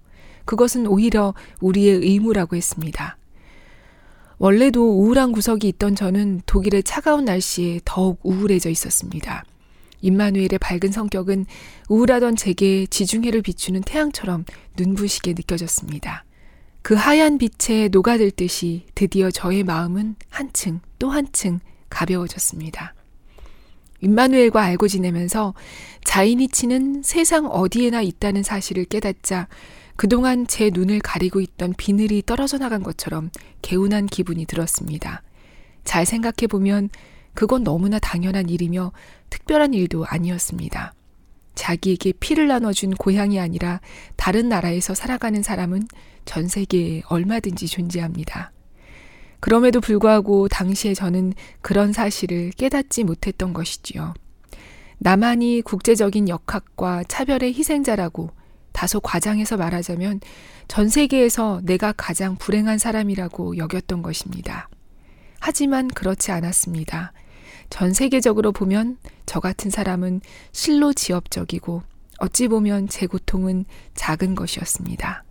그것은 0.44 0.88
오히려 0.88 1.34
우리의 1.62 2.00
의무라고 2.00 2.58
했습니다. 2.58 3.18
원래도 4.38 5.00
우울한 5.00 5.32
구석이 5.32 5.70
있던 5.70 5.96
저는 5.96 6.42
독일의 6.46 6.84
차가운 6.84 7.24
날씨에 7.24 7.80
더욱 7.86 8.20
우울해져 8.24 8.70
있었습니다. 8.70 9.46
임마누엘의 10.02 10.60
밝은 10.60 10.92
성격은 10.92 11.46
우울하던 11.88 12.36
제게 12.36 12.86
지중해를 12.88 13.42
비추는 13.42 13.82
태양처럼 13.84 14.44
눈부시게 14.76 15.32
느껴졌습니다. 15.32 16.26
그 16.82 16.94
하얀 16.96 17.38
빛에 17.38 17.88
녹아들 17.88 18.32
듯이 18.32 18.86
드디어 18.96 19.32
저의 19.32 19.64
마음은 19.64 20.16
한층 20.30 20.82
또 21.00 21.10
한층 21.10 21.62
가벼워졌습니다. 21.90 22.94
임마누엘과 24.04 24.62
알고 24.62 24.90
지내면서 24.90 25.54
자이니치는 26.04 27.04
세상 27.04 27.46
어디에나 27.46 28.02
있다는 28.02 28.44
사실을 28.44 28.86
깨닫자 28.86 29.48
그동안 29.96 30.46
제 30.48 30.72
눈을 30.74 31.00
가리고 31.00 31.40
있던 31.40 31.74
비늘이 31.78 32.24
떨어져 32.26 32.58
나간 32.58 32.84
것처럼 32.84 33.30
개운한 33.62 34.08
기분이 34.08 34.46
들었습니다. 34.46 35.24
잘 35.86 36.06
생각해 36.06 36.48
보면 36.50 36.90
그건 37.34 37.64
너무나 37.64 38.00
당연한 38.00 38.50
일이며 38.50 38.92
특별한 39.30 39.74
일도 39.74 40.06
아니었습니다. 40.06 40.94
자기에게 41.56 42.14
피를 42.20 42.48
나눠준 42.48 42.96
고향이 42.96 43.40
아니라 43.40 43.80
다른 44.16 44.50
나라에서 44.50 44.94
살아가는 44.96 45.42
사람은 45.44 45.88
전 46.26 46.48
세계에 46.48 47.04
얼마든지 47.08 47.68
존재합니다. 47.68 48.53
그럼에도 49.44 49.82
불구하고 49.82 50.48
당시에 50.48 50.94
저는 50.94 51.34
그런 51.60 51.92
사실을 51.92 52.52
깨닫지 52.52 53.04
못했던 53.04 53.52
것이지요. 53.52 54.14
나만이 55.00 55.64
국제적인 55.64 56.30
역학과 56.30 57.04
차별의 57.04 57.54
희생자라고 57.54 58.30
다소 58.72 59.02
과장해서 59.02 59.58
말하자면 59.58 60.22
전 60.70 60.88
세계에서 60.88 61.60
내가 61.66 61.92
가장 61.92 62.38
불행한 62.38 62.78
사람이라고 62.78 63.58
여겼던 63.58 64.02
것입니다. 64.02 64.70
하지만 65.42 65.90
그렇지 65.90 66.32
않았습니다. 66.32 67.12
전 67.70 67.92
세계적으로 67.92 68.54
보면 68.54 68.98
저 69.26 69.42
같은 69.42 69.70
사람은 69.70 70.22
실로 70.54 70.94
지엽적이고 70.94 71.84
어찌 72.20 72.48
보면 72.48 72.88
제 72.88 73.08
고통은 73.08 73.66
작은 73.94 74.36
것이었습니다. 74.36 75.26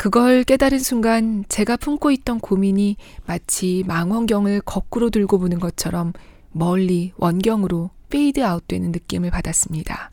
그걸 0.00 0.44
깨달은 0.44 0.78
순간 0.78 1.44
제가 1.50 1.76
품고 1.76 2.10
있던 2.10 2.40
고민이 2.40 2.96
마치 3.26 3.84
망원경을 3.86 4.62
거꾸로 4.62 5.10
들고 5.10 5.38
보는 5.38 5.60
것처럼 5.60 6.14
멀리 6.52 7.12
원경으로 7.18 7.90
페이드 8.08 8.42
아웃 8.42 8.66
되는 8.66 8.92
느낌을 8.92 9.30
받았습니다. 9.30 10.10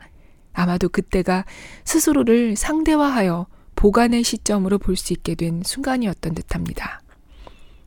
아마도 0.52 0.90
그때가 0.90 1.46
스스로를 1.86 2.54
상대화하여 2.54 3.46
부감의 3.76 4.24
시점으로 4.24 4.76
볼 4.76 4.94
수 4.94 5.14
있게 5.14 5.34
된 5.34 5.62
순간이었던 5.64 6.34
듯합니다. 6.34 7.00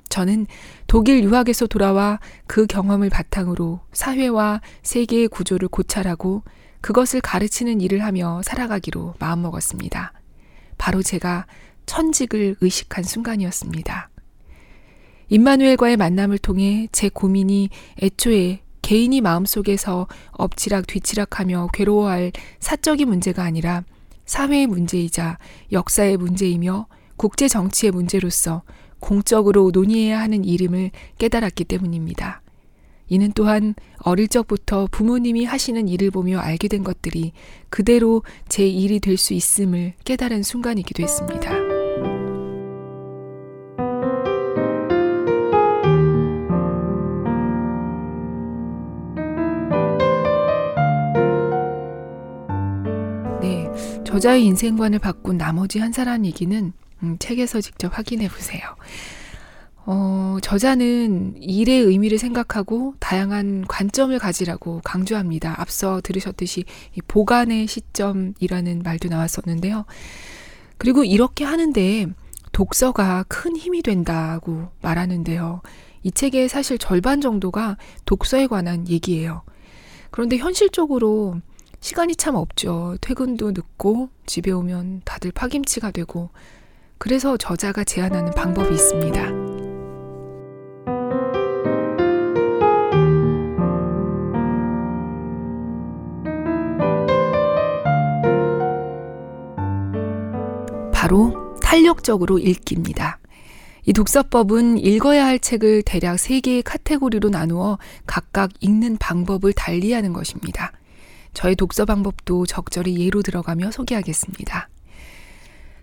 저는 0.10 0.48
독일 0.88 1.24
유학에서 1.24 1.68
돌아와 1.68 2.20
그 2.48 2.66
경험을 2.66 3.12
바탕으로 3.12 3.80
사회와 3.94 4.62
세계의 4.82 5.28
구조를 5.28 5.68
고찰하고 5.68 6.42
그것을 6.82 7.22
가르치는 7.22 7.80
일을 7.80 8.04
하며 8.04 8.42
살아가기로 8.44 9.14
마음먹었습니다. 9.20 10.14
바로 10.80 11.04
제가 11.04 11.46
천직을 11.92 12.56
의식한 12.62 13.04
순간이었습니다. 13.04 14.10
임마누엘과의 15.28 15.98
만남을 15.98 16.38
통해 16.38 16.88
제 16.94 17.10
고민이 17.10 17.70
애초에 18.02 18.62
개인이 18.82 19.20
마음속에서 19.20 20.08
엎치락 20.32 20.88
뒤치락하며 20.88 21.68
괴로워할 21.74 22.32
사적인 22.62 23.10
문제가 23.10 23.44
아니라 23.44 23.84
사회의 24.26 24.68
문제이자 24.68 25.38
역사의 25.74 26.16
문제이며 26.16 26.88
국제 27.18 27.50
정치의 27.50 27.92
문제로서 27.92 28.64
공적으로 29.02 29.72
논의해야 29.74 30.22
하는 30.22 30.46
이름을 30.46 30.92
깨달았기 31.18 31.66
때문입니다. 31.66 32.42
이는 33.10 33.34
또한 33.36 33.76
어릴 33.98 34.30
적부터 34.30 34.88
부모님이 34.92 35.44
하시는 35.44 35.90
일을 35.90 36.10
보며 36.12 36.40
알게 36.40 36.70
된 36.70 36.86
것들이 36.86 37.34
그대로 37.70 38.24
제 38.48 38.66
일이 38.66 39.02
될 39.02 39.18
수 39.18 39.34
있음을 39.34 39.94
깨달은 40.06 40.44
순간이기도 40.44 41.04
했습니다. 41.04 41.81
네, 54.22 54.24
저자의 54.24 54.46
인생관을 54.46 55.00
바꾼 55.00 55.40
나머지 55.40 55.80
한 55.80 55.92
사람 55.92 56.28
얘기는 56.28 56.74
음, 57.02 57.18
책에서 57.18 57.60
직접 57.60 57.98
확인해 57.98 58.28
보세요. 58.28 58.62
어, 59.88 60.38
저자는 60.44 61.42
일의 61.42 61.80
의미를 61.80 62.20
생각하고 62.20 62.94
다양한 63.00 63.66
관점을 63.68 64.18
가지라고 64.20 64.82
강조합니다. 64.84 65.60
앞서 65.60 66.02
들으셨듯이 66.04 66.66
보관의 67.08 67.66
시점이라는 67.66 68.84
말도 68.84 69.10
나왔었는데요. 69.10 69.86
그리고 70.78 71.04
이렇게 71.04 71.44
하는데 71.44 72.06
독서가 72.52 73.26
큰 73.28 73.58
힘이 73.58 73.82
된다고 73.82 74.68
말하는데요. 74.84 75.64
이 76.04 76.12
책의 76.12 76.48
사실 76.48 76.78
절반 76.78 77.22
정도가 77.22 77.76
독서에 78.06 78.46
관한 78.46 78.88
얘기예요. 78.88 79.42
그런데 80.12 80.38
현실적으로 80.38 81.42
시간이 81.82 82.16
참 82.16 82.36
없죠. 82.36 82.96
퇴근도 83.02 83.52
늦고 83.52 84.10
집에 84.28 84.52
오면 84.52 85.02
다들 85.04 85.32
파김치가 85.32 85.90
되고 85.90 86.30
그래서 87.00 87.38
저자가 87.38 87.84
제안하는 87.84 88.32
방법이 88.32 88.72
있습니다. 88.72 89.32
바로 100.94 101.58
탄력적으로 101.64 102.38
읽기입니다. 102.38 103.18
이 103.88 103.94
독서법은 103.94 104.78
읽어야 104.78 105.26
할 105.26 105.40
책을 105.40 105.82
대략 105.82 106.18
3개의 106.18 106.62
카테고리로 106.64 107.30
나누어 107.30 107.80
각각 108.06 108.52
읽는 108.60 108.98
방법을 108.98 109.54
달리하는 109.54 110.14
것입니다. 110.14 110.72
저의 111.34 111.56
독서 111.56 111.86
방법도 111.86 112.46
적절히 112.46 113.00
예로 113.00 113.22
들어가며 113.22 113.72
소개하겠습니다. 113.72 114.70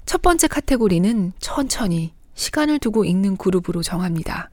첫 0.06 0.22
번째 0.22 0.48
카테고리는 0.48 1.32
천천히 1.38 2.14
시간을 2.34 2.78
두고 2.78 3.04
읽는 3.04 3.37
그룹으로 3.37 3.82
정합니다. 3.82 4.50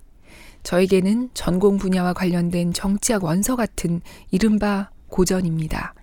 저에게는 0.63 1.29
전공 1.33 1.77
분야와 1.77 2.13
관련된 2.13 2.73
정치학 2.73 3.23
원서 3.23 3.55
같은 3.55 4.01
이른바 4.31 4.89
고전입니다. 5.07 5.93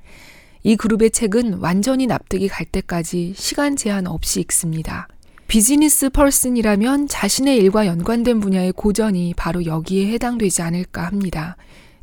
이 0.63 0.77
그룹의 0.77 1.11
책은 1.11 1.55
완전히 1.55 2.07
납득이 2.07 2.47
갈 2.49 2.65
때까지 2.67 3.35
시간 3.37 3.77
제한 3.77 4.07
없이 4.07 4.41
읽습니다. 4.41 5.09
비즈니스 5.49 6.09
펄슨이라면 6.09 7.09
자신의 7.09 7.57
일과 7.59 7.87
연관된 7.87 8.41
분야의 8.41 8.73
고전이 8.73 9.35
바로 9.37 9.67
여기에 9.67 10.13
해당되지 10.13 10.63
않을까 10.63 11.05
합니다. 11.05 11.57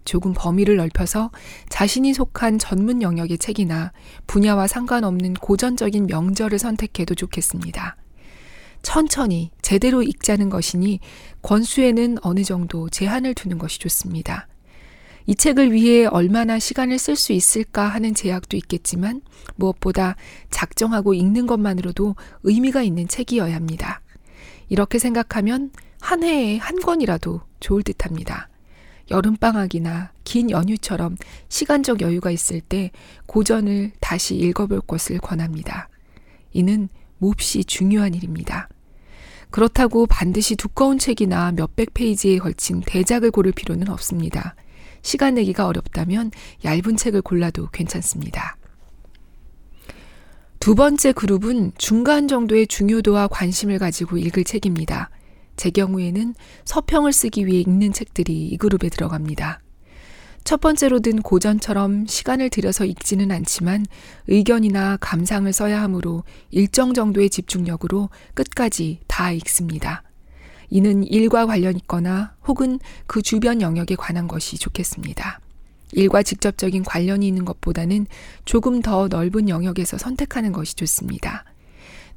조금 0.05 0.33
범위를 0.33 0.77
넓혀서 0.77 1.31
자신이 1.69 2.13
속한 2.13 2.59
전문 2.59 3.01
영역의 3.01 3.37
책이나 3.37 3.91
분야와 4.27 4.67
상관없는 4.67 5.35
고전적인 5.35 6.07
명절을 6.07 6.59
선택해도 6.59 7.15
좋겠습니다. 7.15 7.95
천천히 8.81 9.51
제대로 9.61 10.01
읽자는 10.01 10.49
것이니 10.49 10.99
권수에는 11.41 12.17
어느 12.21 12.43
정도 12.43 12.89
제한을 12.89 13.33
두는 13.33 13.57
것이 13.57 13.79
좋습니다. 13.79 14.47
이 15.25 15.35
책을 15.35 15.71
위해 15.71 16.05
얼마나 16.05 16.57
시간을 16.57 16.97
쓸 16.97 17.15
수 17.15 17.33
있을까 17.33 17.87
하는 17.87 18.15
제약도 18.15 18.57
있겠지만 18.57 19.21
무엇보다 19.57 20.15
작정하고 20.49 21.13
읽는 21.13 21.45
것만으로도 21.45 22.15
의미가 22.43 22.81
있는 22.81 23.07
책이어야 23.07 23.53
합니다. 23.53 24.01
이렇게 24.69 24.97
생각하면 24.97 25.71
한 25.99 26.23
해에 26.23 26.57
한 26.57 26.79
권이라도 26.79 27.41
좋을 27.59 27.83
듯 27.83 28.05
합니다. 28.05 28.49
여름방학이나 29.09 30.11
긴 30.23 30.51
연휴처럼 30.51 31.17
시간적 31.49 32.01
여유가 32.01 32.31
있을 32.31 32.61
때 32.61 32.91
고전을 33.25 33.91
다시 33.99 34.35
읽어볼 34.35 34.81
것을 34.81 35.19
권합니다. 35.19 35.89
이는 36.51 36.89
몹시 37.17 37.63
중요한 37.63 38.13
일입니다. 38.13 38.69
그렇다고 39.51 40.05
반드시 40.05 40.55
두꺼운 40.55 40.99
책이나 40.99 41.51
몇백 41.53 41.93
페이지에 41.93 42.37
걸친 42.37 42.81
대작을 42.81 43.31
고를 43.31 43.51
필요는 43.51 43.89
없습니다. 43.89 44.55
시간 45.01 45.35
내기가 45.35 45.65
어렵다면 45.65 46.31
얇은 46.63 46.97
책을 46.97 47.21
골라도 47.21 47.67
괜찮습니다. 47.69 48.57
두 50.59 50.75
번째 50.75 51.13
그룹은 51.13 51.71
중간 51.77 52.27
정도의 52.27 52.67
중요도와 52.67 53.29
관심을 53.29 53.79
가지고 53.79 54.17
읽을 54.17 54.43
책입니다. 54.43 55.09
제 55.59 55.71
경우에는 55.71 56.35
서평을 56.63 57.11
쓰기 57.11 57.45
위해 57.45 57.59
읽는 57.59 57.91
책들이 57.91 58.47
이 58.47 58.55
그룹에 58.55 58.87
들어갑니다. 58.87 59.59
첫 60.45 60.61
번째로 60.61 61.01
든 61.01 61.21
고전처럼 61.21 62.07
시간을 62.07 62.49
들여서 62.49 62.85
읽지는 62.85 63.29
않지만 63.29 63.85
의견이나 64.27 64.95
감상을 65.01 65.51
써야 65.51 65.81
하므로 65.81 66.23
일정 66.49 66.93
정도의 66.93 67.29
집중력으로 67.29 68.09
끝까지 68.35 69.01
다 69.07 69.33
읽습니다. 69.33 70.01
이는 70.69 71.03
일과 71.03 71.45
관련 71.45 71.75
있거나 71.75 72.35
혹은 72.47 72.79
그 73.05 73.21
주변 73.21 73.61
영역에 73.61 73.95
관한 73.95 74.29
것이 74.29 74.57
좋겠습니다. 74.57 75.41
일과 75.91 76.23
직접적인 76.23 76.83
관련이 76.83 77.27
있는 77.27 77.43
것보다는 77.43 78.07
조금 78.45 78.81
더 78.81 79.09
넓은 79.09 79.49
영역에서 79.49 79.97
선택하는 79.97 80.53
것이 80.53 80.77
좋습니다. 80.77 81.43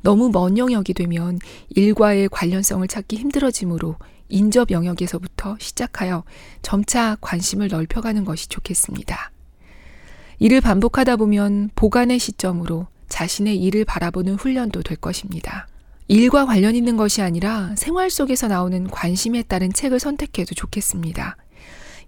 너무 0.03 0.31
먼 0.31 0.59
영역이 0.59 0.95
되면 0.95 1.39
일과의 1.71 2.29
관련성을 2.29 2.87
찾기 2.87 3.17
힘들어지므로 3.17 3.97
인접 4.29 4.71
영역에서부터 4.71 5.57
시작하여 5.61 6.25
점차 6.63 7.17
관심을 7.21 7.69
넓혀가는 7.69 8.25
것이 8.25 8.49
좋겠습니다. 8.49 9.31
일을 10.39 10.61
반복하다 10.61 11.17
보면 11.17 11.71
보관의 11.75 12.19
시점으로 12.19 12.87
자신의 13.09 13.57
일을 13.59 13.85
바라보는 13.85 14.35
훈련도 14.35 14.83
될 14.83 14.97
것입니다. 14.97 15.69
일과 16.09 16.47
관련 16.47 16.75
있는 16.75 16.97
것이 16.97 17.23
아니라 17.23 17.75
생활 17.77 18.11
속에서 18.11 18.49
나오는 18.49 18.89
관심에 18.89 19.43
따른 19.43 19.73
책을 19.73 20.01
선택해도 20.01 20.55
좋겠습니다. 20.55 21.37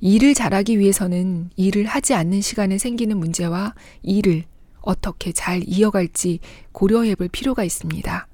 일을 0.00 0.34
잘하기 0.34 0.78
위해서는 0.78 1.50
일을 1.56 1.86
하지 1.86 2.14
않는 2.14 2.40
시간에 2.40 2.76
생기는 2.78 3.16
문제와 3.16 3.74
일을 4.02 4.44
어떻게 4.84 5.32
잘 5.32 5.62
이어갈지 5.66 6.40
고려해 6.72 7.14
볼 7.14 7.28
필요가 7.28 7.64
있습니다. 7.64 8.26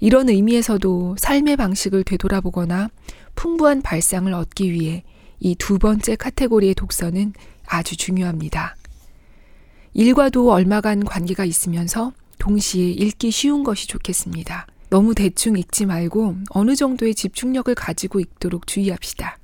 이런 0.00 0.28
의미에서도 0.28 1.16
삶의 1.18 1.56
방식을 1.56 2.04
되돌아보거나 2.04 2.88
풍부한 3.34 3.82
발상을 3.82 4.32
얻기 4.32 4.72
위해 4.72 5.04
이 5.40 5.56
두 5.56 5.78
번째 5.78 6.14
카테고리의 6.16 6.74
독서는 6.74 7.32
아주 7.66 7.96
중요합니다. 7.96 8.76
일과도 9.92 10.52
얼마간 10.52 11.04
관계가 11.04 11.44
있으면서 11.44 12.12
동시에 12.38 12.90
읽기 12.90 13.30
쉬운 13.30 13.64
것이 13.64 13.88
좋겠습니다. 13.88 14.66
너무 14.88 15.14
대충 15.14 15.56
읽지 15.56 15.86
말고 15.86 16.36
어느 16.50 16.76
정도의 16.76 17.14
집중력을 17.14 17.74
가지고 17.74 18.20
읽도록 18.20 18.66
주의합시다. 18.66 19.38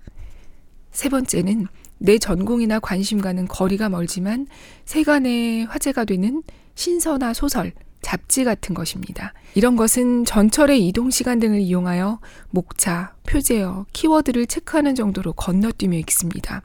세 0.92 1.08
번째는 1.08 1.66
내 1.98 2.18
전공이나 2.18 2.80
관심과는 2.80 3.48
거리가 3.48 3.88
멀지만 3.88 4.46
세간의 4.84 5.66
화제가 5.66 6.04
되는 6.04 6.42
신서나 6.74 7.34
소설, 7.34 7.72
잡지 8.00 8.44
같은 8.44 8.74
것입니다. 8.74 9.34
이런 9.54 9.76
것은 9.76 10.24
전철의 10.24 10.86
이동 10.86 11.10
시간 11.10 11.40
등을 11.40 11.60
이용하여 11.60 12.20
목차, 12.50 13.14
표제어, 13.26 13.86
키워드를 13.92 14.46
체크하는 14.46 14.94
정도로 14.94 15.32
건너뛰며 15.32 15.98
읽습니다. 15.98 16.62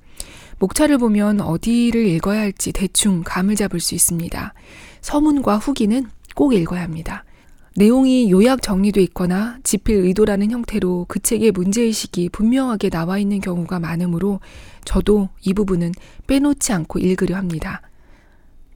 목차를 0.60 0.98
보면 0.98 1.42
어디를 1.42 2.06
읽어야 2.06 2.40
할지 2.42 2.72
대충 2.72 3.24
감을 3.26 3.56
잡을 3.56 3.80
수 3.80 3.96
있습니다. 3.96 4.54
서문과 5.02 5.58
후기는 5.58 6.08
꼭 6.36 6.54
읽어야 6.54 6.84
합니다. 6.84 7.26
내용이 7.76 8.30
요약 8.30 8.62
정리돼 8.62 9.02
있거나 9.02 9.58
집필 9.64 9.96
의도라는 10.06 10.52
형태로 10.52 11.06
그 11.08 11.20
책의 11.20 11.52
문제의식이 11.52 12.30
분명하게 12.30 12.90
나와 12.90 13.18
있는 13.18 13.42
경우가 13.42 13.80
많으므로 13.80 14.40
저도 14.86 15.30
이 15.42 15.54
부분은 15.54 15.92
빼놓지 16.28 16.72
않고 16.72 17.00
읽으려 17.00 17.36
합니다. 17.36 17.82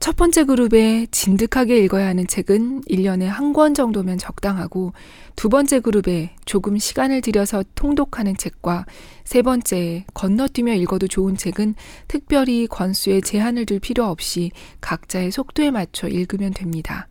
첫 0.00 0.16
번째 0.16 0.44
그룹에 0.44 1.06
진득하게 1.10 1.78
읽어야 1.78 2.06
하는 2.06 2.26
책은 2.26 2.82
1년에 2.82 3.24
한 3.24 3.52
권 3.52 3.74
정도면 3.74 4.18
적당하고 4.18 4.92
두 5.34 5.48
번째 5.48 5.80
그룹에 5.80 6.34
조금 6.44 6.78
시간을 6.78 7.20
들여서 7.20 7.64
통독하는 7.74 8.36
책과 8.36 8.86
세 9.24 9.42
번째 9.42 10.04
건너뛰며 10.14 10.74
읽어도 10.74 11.08
좋은 11.08 11.36
책은 11.36 11.74
특별히 12.06 12.66
권수에 12.68 13.20
제한을 13.20 13.66
둘 13.66 13.80
필요 13.80 14.04
없이 14.04 14.50
각자의 14.80 15.32
속도에 15.32 15.70
맞춰 15.72 16.08
읽으면 16.08 16.52
됩니다. 16.52 17.08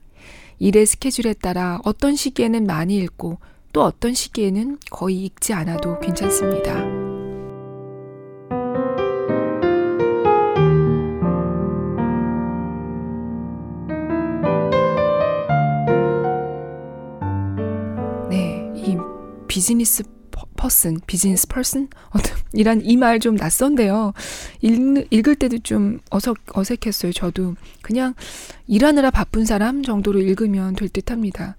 일의 0.60 0.86
스케줄에 0.86 1.34
따라 1.34 1.80
어떤 1.84 2.16
시기에는 2.16 2.66
많이 2.66 2.98
읽고 2.98 3.38
또 3.74 3.84
어떤 3.84 4.14
시기에는 4.14 4.80
거의 4.90 5.26
읽지 5.26 5.54
않아도 5.54 6.00
괜찮습니다. 6.00 7.08
비즈니스 19.58 20.04
퍼슨, 20.58 21.00
비즈니스 21.08 21.48
퍼슨? 21.48 21.88
이란 22.54 22.82
이 22.84 22.98
말 22.98 23.20
좀 23.20 23.36
낯선데요. 23.36 24.14
읽, 24.62 25.08
읽을 25.12 25.36
때도 25.36 25.60
좀 25.60 26.00
어석, 26.10 26.38
어색했어요. 26.54 27.14
저도. 27.14 27.56
그냥 27.82 28.14
일하느라 28.68 29.12
바쁜 29.12 29.46
사람 29.46 29.84
정도로 29.84 30.20
읽으면 30.20 30.76
될 30.76 30.90
듯 30.90 31.12
합니다. 31.12 31.56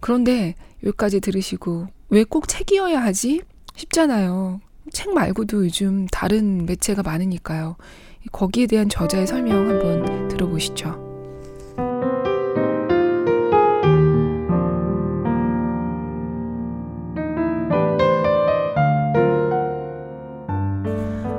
그런데 0.00 0.54
여기까지 0.84 1.20
들으시고 1.20 1.88
왜 2.10 2.24
꼭 2.24 2.46
책이어야 2.48 3.02
하지? 3.02 3.42
싶잖아요. 3.74 4.60
책 4.92 5.12
말고도 5.12 5.64
요즘 5.66 6.06
다른 6.06 6.64
매체가 6.66 7.02
많으니까요. 7.02 7.76
거기에 8.32 8.66
대한 8.66 8.88
저자의 8.88 9.26
설명 9.26 9.68
한번 9.68 10.28
들어보시죠. 10.28 11.05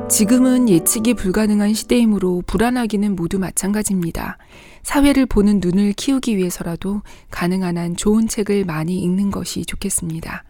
지금은 0.09 0.69
예측이 0.69 1.13
불가능한 1.15 1.73
시대이므로 1.73 2.41
불안하기는 2.47 3.15
모두 3.15 3.39
마찬가지입니다. 3.39 4.37
사회를 4.83 5.25
보는 5.25 5.59
눈을 5.59 5.93
키우기 5.93 6.37
위해서라도 6.37 7.01
가능한 7.29 7.77
한 7.77 7.95
좋은 7.95 8.27
책을 8.27 8.63
많이 8.63 8.99
읽는 8.99 9.31
것이 9.31 9.65
좋겠습니다. 9.65 10.45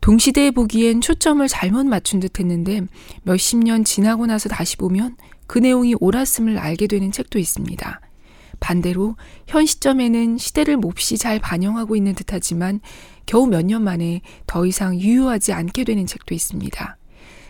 동시대에 0.00 0.52
보기엔 0.52 1.00
초점을 1.00 1.46
잘못 1.48 1.84
맞춘 1.84 2.20
듯 2.20 2.38
했는데 2.38 2.82
몇십 3.24 3.58
년 3.58 3.82
지나고 3.82 4.26
나서 4.26 4.48
다시 4.48 4.76
보면 4.76 5.16
그 5.48 5.58
내용이 5.58 5.96
옳았음을 5.98 6.56
알게 6.56 6.86
되는 6.86 7.10
책도 7.10 7.40
있습니다. 7.40 8.00
반대로 8.60 9.16
현 9.48 9.66
시점에는 9.66 10.38
시대를 10.38 10.76
몹시 10.76 11.18
잘 11.18 11.40
반영하고 11.40 11.96
있는 11.96 12.14
듯하지만 12.14 12.80
겨우 13.26 13.46
몇 13.48 13.62
년 13.62 13.82
만에 13.82 14.22
더 14.46 14.64
이상 14.64 14.98
유효하지 14.98 15.52
않게 15.52 15.82
되는 15.84 16.06
책도 16.06 16.34
있습니다. 16.34 16.96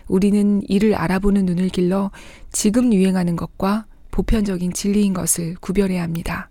우리는 0.07 0.61
이를 0.67 0.95
알아보는 0.95 1.45
눈을 1.45 1.69
길러 1.69 2.11
지금 2.51 2.93
유행하는 2.93 3.35
것과 3.35 3.85
보편적인 4.11 4.73
진리인 4.73 5.13
것을 5.13 5.55
구별해야 5.61 6.01
합니다. 6.01 6.49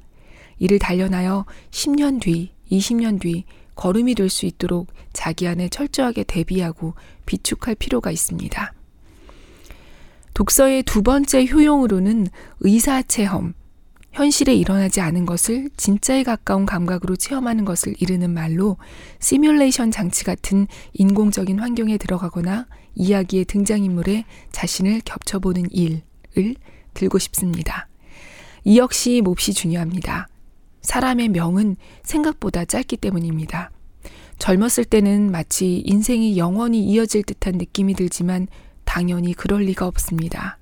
이를 0.58 0.78
단련하여 0.78 1.44
10년 1.70 2.20
뒤, 2.20 2.52
20년 2.70 3.20
뒤 3.20 3.44
걸음이 3.74 4.14
될 4.14 4.30
수 4.30 4.46
있도록 4.46 4.88
자기 5.12 5.46
안에 5.46 5.68
철저하게 5.68 6.24
대비하고 6.24 6.94
비축할 7.26 7.74
필요가 7.74 8.10
있습니다. 8.10 8.72
독서의 10.34 10.82
두 10.82 11.02
번째 11.02 11.46
효용으로는 11.46 12.26
의사 12.60 13.02
체험, 13.02 13.54
현실에 14.12 14.54
일어나지 14.54 15.00
않은 15.00 15.26
것을 15.26 15.68
진짜에 15.76 16.22
가까운 16.22 16.64
감각으로 16.64 17.16
체험하는 17.16 17.64
것을 17.66 17.94
이르는 17.98 18.30
말로 18.32 18.78
시뮬레이션 19.20 19.90
장치 19.90 20.24
같은 20.24 20.66
인공적인 20.94 21.58
환경에 21.58 21.98
들어가거나 21.98 22.66
이야기의 22.96 23.44
등장인물에 23.44 24.24
자신을 24.50 25.02
겹쳐보는 25.04 25.70
일을 25.70 26.56
들고 26.94 27.18
싶습니다. 27.18 27.88
이 28.64 28.78
역시 28.78 29.20
몹시 29.22 29.54
중요합니다. 29.54 30.28
사람의 30.82 31.28
명은 31.28 31.76
생각보다 32.02 32.64
짧기 32.64 32.96
때문입니다. 32.96 33.70
젊었을 34.38 34.84
때는 34.84 35.30
마치 35.30 35.82
인생이 35.84 36.36
영원히 36.36 36.82
이어질 36.84 37.22
듯한 37.22 37.54
느낌이 37.54 37.94
들지만 37.94 38.48
당연히 38.84 39.34
그럴 39.34 39.62
리가 39.62 39.86
없습니다. 39.86 40.58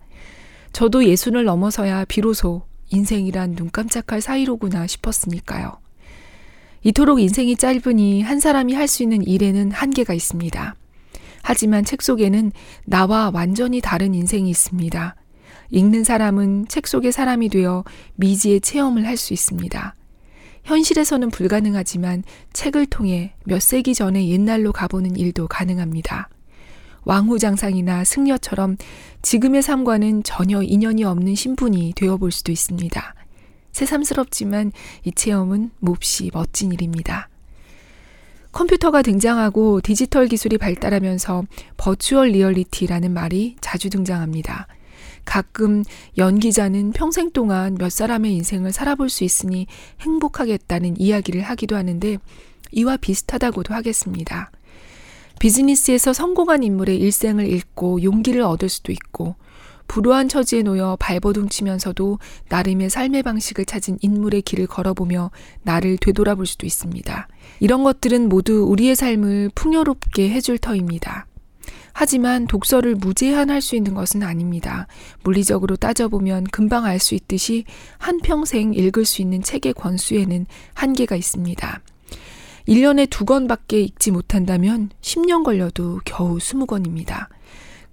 저도 0.73 1.05
예순을 1.05 1.44
넘어서야 1.44 2.05
비로소 2.05 2.62
인생이란 2.90 3.55
눈 3.55 3.70
깜짝할 3.70 4.20
사이로구나 4.20 4.87
싶었으니까요. 4.87 5.79
이토록 6.83 7.20
인생이 7.20 7.57
짧으니 7.57 8.23
한 8.23 8.40
사람이 8.40 8.75
할 8.75 8.88
수 8.88 9.03
있는 9.03 9.23
일에는 9.27 9.70
한계가 9.73 10.14
있습니다. 10.14 10.75
하지만 11.44 11.85
책 11.85 12.00
속에는 12.00 12.52
나와 12.87 13.30
완전히 13.33 13.83
다른 13.83 14.14
인생이 14.14 14.48
있습니다. 14.48 15.14
읽는 15.70 16.02
사람은 16.02 16.66
책 16.68 16.87
속의 16.87 17.12
사람이 17.12 17.50
되어 17.50 17.85
미지의 18.16 18.62
체험을 18.62 19.07
할 19.07 19.18
수 19.18 19.35
있습니다. 19.35 19.94
현실에서는 20.64 21.30
불가능하지만 21.30 22.24
책을 22.54 22.87
통해 22.87 23.35
몇 23.44 23.61
세기 23.61 23.94
전의 23.94 24.30
옛날로 24.30 24.72
가보는 24.72 25.16
일도 25.16 25.46
가능합니다. 25.46 26.30
왕후장상이나 27.04 28.04
승려처럼 28.04 28.78
지금의 29.20 29.61
삶과는 29.61 30.22
전혀 30.22 30.62
인연이 30.62 31.04
없는 31.04 31.35
신분이 31.35 31.92
되어볼 31.94 32.33
수도 32.33 32.50
있습니다. 32.52 33.14
새삼스럽지만 33.72 34.72
이 35.04 35.12
체험은 35.12 35.72
몹시 35.80 36.30
멋진 36.33 36.72
일입니다. 36.72 37.28
컴퓨터가 38.55 39.03
등장하고 39.03 39.81
디지털 39.81 40.29
기술이 40.29 40.59
발달하면서 40.59 41.43
virtual 41.77 42.29
reality라는 42.29 43.12
말이 43.12 43.57
자주 43.61 43.90
등장합니다. 43.90 44.69
가끔 45.25 45.83
연기자는 46.17 46.93
평생 46.93 47.33
동안 47.33 47.75
몇 47.77 47.90
사람의 47.90 48.33
인생을 48.33 48.73
살아볼 48.73 49.11
수 49.11 49.25
있으니 49.25 49.67
행복하겠다는 50.03 51.01
이야기를 51.01 51.43
하기도 51.43 51.75
하는데 51.75 52.19
이와 52.71 52.97
비슷하다고도 52.97 53.75
하겠습니다. 53.75 54.53
비즈니스에서 55.40 56.12
성공한 56.12 56.62
인물의 56.62 56.97
일생을 56.99 57.53
읽고 57.53 58.05
용기를 58.05 58.40
얻을 58.43 58.69
수도 58.69 58.93
있고 58.93 59.35
불우한 59.88 60.29
처지에 60.29 60.62
놓여 60.62 60.97
발버둥 60.99 61.49
치면서도 61.49 62.18
나름의 62.49 62.90
삶의 62.90 63.23
방식을 63.23 63.64
찾은 63.64 63.99
인물의 64.01 64.42
길을 64.42 64.66
걸어보며 64.66 65.31
나를 65.62 65.99
되돌아볼 65.99 66.47
수도 66.47 66.66
있습니다. 66.66 67.29
이런 67.61 67.85
것들은 67.85 68.29
모두 68.29 68.64
우리의 68.68 68.97
삶을 68.97 69.51
풍요롭게 69.55 70.31
해줄 70.31 70.59
터입니다. 70.59 71.27
하지만 71.92 72.49
독서를 72.49 72.97
무제한 72.97 73.51
할 73.51 73.61
수 73.61 73.77
있는 73.77 73.94
것은 73.94 74.25
아닙니다. 74.25 74.88
물리적으로 75.23 75.77
따져보면 75.77 76.44
금방 76.44 76.85
알 76.85 76.99
수 76.99 77.14
있듯이 77.14 77.64
한평생 77.99 78.75
읽을 78.75 79.05
수 79.05 79.23
있는 79.23 79.42
책의 79.42 79.75
권수에는 79.75 80.47
한계가 80.75 81.14
있습니다. 81.14 81.81
1년에 82.66 83.09
두 83.09 83.25
권밖에 83.25 83.81
읽지 83.81 84.11
못한다면 84.11 84.90
10년 85.03 85.44
걸려도 85.44 86.01
겨우 86.05 86.38
20권입니다. 86.38 87.29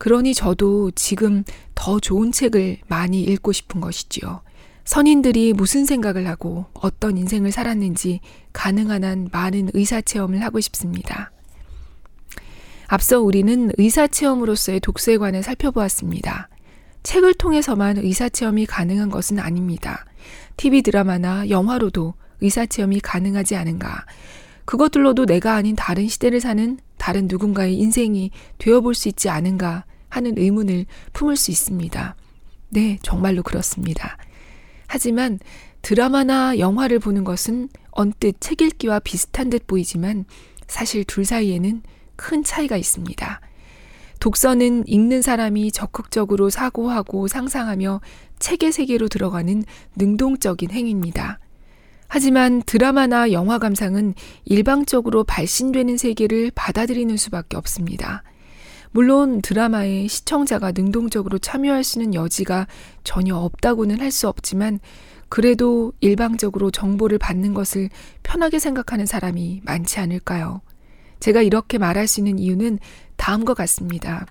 그러니 0.01 0.33
저도 0.33 0.89
지금 0.95 1.43
더 1.75 1.99
좋은 1.99 2.31
책을 2.31 2.77
많이 2.87 3.21
읽고 3.21 3.51
싶은 3.51 3.81
것이지요. 3.81 4.41
선인들이 4.83 5.53
무슨 5.53 5.85
생각을 5.85 6.27
하고 6.27 6.65
어떤 6.73 7.17
인생을 7.17 7.51
살았는지 7.51 8.19
가능한 8.51 9.03
한 9.03 9.29
많은 9.31 9.69
의사 9.75 10.01
체험을 10.01 10.41
하고 10.41 10.59
싶습니다. 10.59 11.31
앞서 12.87 13.21
우리는 13.21 13.69
의사 13.77 14.07
체험으로서의 14.07 14.79
독서에 14.79 15.17
관해 15.17 15.43
살펴보았습니다. 15.43 16.49
책을 17.03 17.35
통해서만 17.35 17.97
의사 17.97 18.27
체험이 18.27 18.65
가능한 18.65 19.11
것은 19.11 19.37
아닙니다. 19.37 20.05
TV 20.57 20.81
드라마나 20.81 21.47
영화로도 21.47 22.15
의사 22.39 22.65
체험이 22.65 23.01
가능하지 23.01 23.55
않은가. 23.55 24.07
그것들로도 24.65 25.27
내가 25.27 25.53
아닌 25.53 25.75
다른 25.75 26.07
시대를 26.07 26.41
사는 26.41 26.79
다른 26.97 27.27
누군가의 27.27 27.75
인생이 27.75 28.31
되어볼 28.57 28.95
수 28.95 29.07
있지 29.07 29.29
않은가 29.29 29.85
하는 30.11 30.37
의문을 30.37 30.85
품을 31.13 31.35
수 31.35 31.49
있습니다. 31.49 32.15
네, 32.69 32.99
정말로 33.01 33.41
그렇습니다. 33.41 34.17
하지만 34.85 35.39
드라마나 35.81 36.59
영화를 36.59 36.99
보는 36.99 37.23
것은 37.23 37.69
언뜻 37.89 38.35
책 38.39 38.61
읽기와 38.61 38.99
비슷한 38.99 39.49
듯 39.49 39.65
보이지만 39.65 40.25
사실 40.67 41.03
둘 41.03 41.25
사이에는 41.25 41.81
큰 42.15 42.43
차이가 42.43 42.77
있습니다. 42.77 43.41
독서는 44.19 44.83
읽는 44.87 45.23
사람이 45.23 45.71
적극적으로 45.71 46.51
사고하고 46.51 47.27
상상하며 47.27 48.01
책의 48.37 48.71
세계로 48.71 49.07
들어가는 49.07 49.63
능동적인 49.95 50.69
행위입니다. 50.69 51.39
하지만 52.07 52.61
드라마나 52.65 53.31
영화 53.31 53.57
감상은 53.57 54.13
일방적으로 54.45 55.23
발신되는 55.23 55.97
세계를 55.97 56.51
받아들이는 56.53 57.17
수밖에 57.17 57.57
없습니다. 57.57 58.23
물론 58.91 59.41
드라마에 59.41 60.07
시청자가 60.07 60.73
능동적으로 60.73 61.39
참여할 61.39 61.83
수 61.83 61.99
있는 61.99 62.13
여지가 62.13 62.67
전혀 63.03 63.35
없다고는 63.35 63.99
할 64.01 64.11
수 64.11 64.27
없지만 64.27 64.79
그래도 65.29 65.93
일방적으로 66.01 66.71
정보를 66.71 67.17
받는 67.17 67.53
것을 67.53 67.89
편하게 68.23 68.59
생각하는 68.59 69.05
사람이 69.05 69.61
많지 69.63 69.99
않을까요? 70.01 70.59
제가 71.21 71.41
이렇게 71.41 71.77
말할 71.77 72.07
수 72.07 72.19
있는 72.19 72.37
이유는 72.37 72.79
다음과 73.15 73.53
같습니다. 73.53 74.25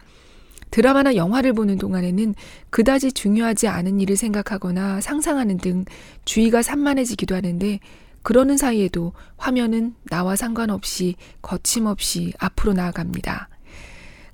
드라마나 0.71 1.15
영화를 1.15 1.55
보는 1.55 1.79
동안에는 1.79 2.35
그다지 2.69 3.13
중요하지 3.13 3.69
않은 3.69 4.01
일을 4.01 4.17
생각하거나 4.17 5.01
상상하는 5.01 5.57
등 5.57 5.85
주의가 6.27 6.63
산만해지기도 6.63 7.35
하는데 7.35 7.81
그러는 8.23 8.59
사이에도 8.59 9.15
화면은 9.39 9.95
나와 10.11 10.37
상관없이 10.37 11.17
거침없이 11.41 12.35
앞으로 12.39 12.75
나아갑니다. 12.75 13.50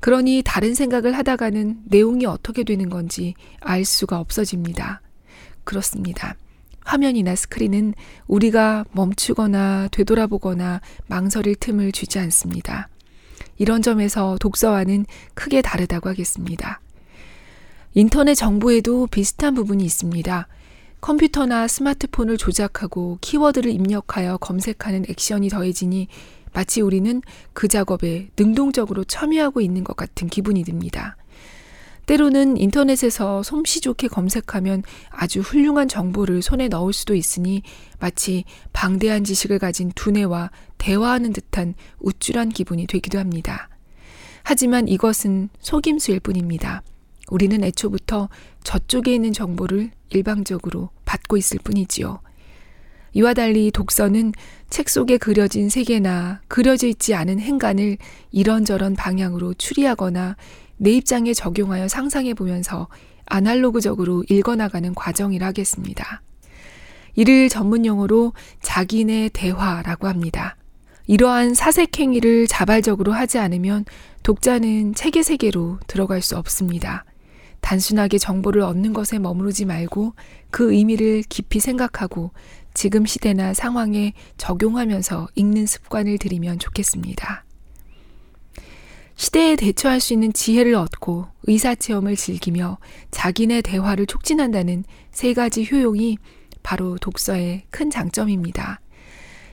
그러니 0.01 0.43
다른 0.45 0.75
생각을 0.75 1.17
하다가는 1.17 1.83
내용이 1.87 2.27
어떻게 2.27 2.65
되는 2.65 2.89
건지 2.89 3.35
알 3.61 3.85
수가 3.85 4.19
없어집니다. 4.19 5.01
그렇습니다. 5.65 6.37
화면이나 6.85 7.35
스크린은 7.35 7.95
우리가 8.29 8.85
멈추거나 8.93 9.89
되돌아보거나 9.91 10.81
망설일 11.09 11.57
틈을 11.57 11.93
주지 11.93 12.19
않습니다. 12.21 12.89
이런 13.59 13.83
점에서 13.83 14.37
독서와는 14.41 15.07
크게 15.35 15.63
다르다고 15.63 16.09
하겠습니다. 16.09 16.81
인터넷 17.95 18.35
정보에도 18.35 19.07
비슷한 19.07 19.55
부분이 19.55 19.85
있습니다. 19.85 20.47
컴퓨터나 21.01 21.67
스마트폰을 21.67 22.37
조작하고 22.37 23.19
키워드를 23.21 23.71
입력하여 23.71 24.37
검색하는 24.39 25.07
액션이 25.09 25.49
더해지니 25.49 26.09
마치 26.57 26.81
우리는 26.81 27.21
그 27.53 27.69
작업에 27.69 28.31
능동적으로 28.39 29.05
참여하고 29.05 29.61
있는 29.61 29.85
것 29.85 29.95
같은 29.95 30.27
기분이 30.27 30.65
듭니다. 30.65 31.19
때로는 32.07 32.57
인터넷에서 32.57 33.43
솜씨 33.43 33.83
좋게 33.83 34.09
검색하면 34.09 34.83
아주 35.11 35.41
훌륭한 35.41 35.87
정보를 35.87 36.41
손에 36.41 36.69
넣을 36.69 36.95
수도 36.95 37.15
있으니 37.15 37.63
마치 37.99 38.45
방대한 38.73 39.23
지식을 39.23 39.59
가진 39.59 39.93
두뇌와 39.95 40.51
대화하는 40.79 41.35
듯한 41.35 41.75
우쭐한 41.99 42.49
기분이 42.49 42.87
되기도 42.87 43.19
합니다. 43.19 43.69
하지만 44.43 44.89
이것은 44.89 45.51
속임수일 45.61 46.21
뿐입니다. 46.21 46.83
우리는 47.29 47.63
애초부터 47.63 48.31
저쪽에 48.65 49.15
있는 49.15 49.35
정보를 49.35 49.91
일방적으로 50.09 50.89
받고 51.05 51.37
있을 51.37 51.59
뿐이지요. 51.63 52.21
이와 53.17 53.33
달리 53.33 53.71
독서는 53.71 54.35
책 54.69 54.91
속에 54.91 55.17
그려진 55.17 55.71
세계나 55.71 56.43
그려져 56.49 56.87
있지 56.87 57.15
않은 57.15 57.41
행간을 57.41 57.97
이런저런 58.31 58.95
방향으로 58.95 59.55
추리하거나 59.55 60.37
내 60.77 60.91
입장에 60.91 61.33
적용하여 61.33 61.89
상상해 61.89 62.35
보면서 62.35 62.89
아날로그적으로 63.25 64.23
읽어나가는 64.29 64.95
과정이라 64.95 65.47
하겠습니다. 65.47 66.21
이를 67.15 67.49
전문 67.49 67.87
용어로 67.87 68.35
자기네 68.61 69.31
대화라고 69.33 70.09
합니다. 70.09 70.59
이러한 71.07 71.55
사색행위를 71.55 72.47
자발적으로 72.49 73.15
하지 73.15 73.39
않으면 73.39 73.87
독자는 74.25 74.95
책의 74.95 75.23
세계로 75.23 75.79
들어갈 75.87 76.21
수 76.21 76.37
없습니다. 76.37 77.07
단순하게 77.63 78.19
정보를 78.19 78.61
얻는 78.61 78.93
것에 78.93 79.19
머무르지 79.19 79.65
말고 79.65 80.13
그 80.51 80.73
의미를 80.73 81.23
깊이 81.29 81.61
생각하고 81.61 82.33
지금 82.77 83.07
시대나 83.07 83.55
상황에 83.55 84.13
적용하면서 84.37 85.29
읽는 85.35 85.65
습관을 85.65 86.19
들이면 86.19 86.59
좋겠습니다. 86.59 87.43
시대에 89.15 89.57
대처할 89.57 89.99
수 89.99 90.13
있는 90.13 90.31
지혜를 90.31 90.75
얻고 90.75 91.25
의사체험을 91.45 92.17
즐기며 92.17 92.77
자기네 93.11 93.63
대화를 93.63 94.05
촉진한다는 94.05 94.85
세 95.11 95.33
가지 95.33 95.67
효용이 95.71 96.19
바로 96.63 96.99
독서의 96.99 97.63
큰 97.71 97.89
장점입니다. 97.89 98.81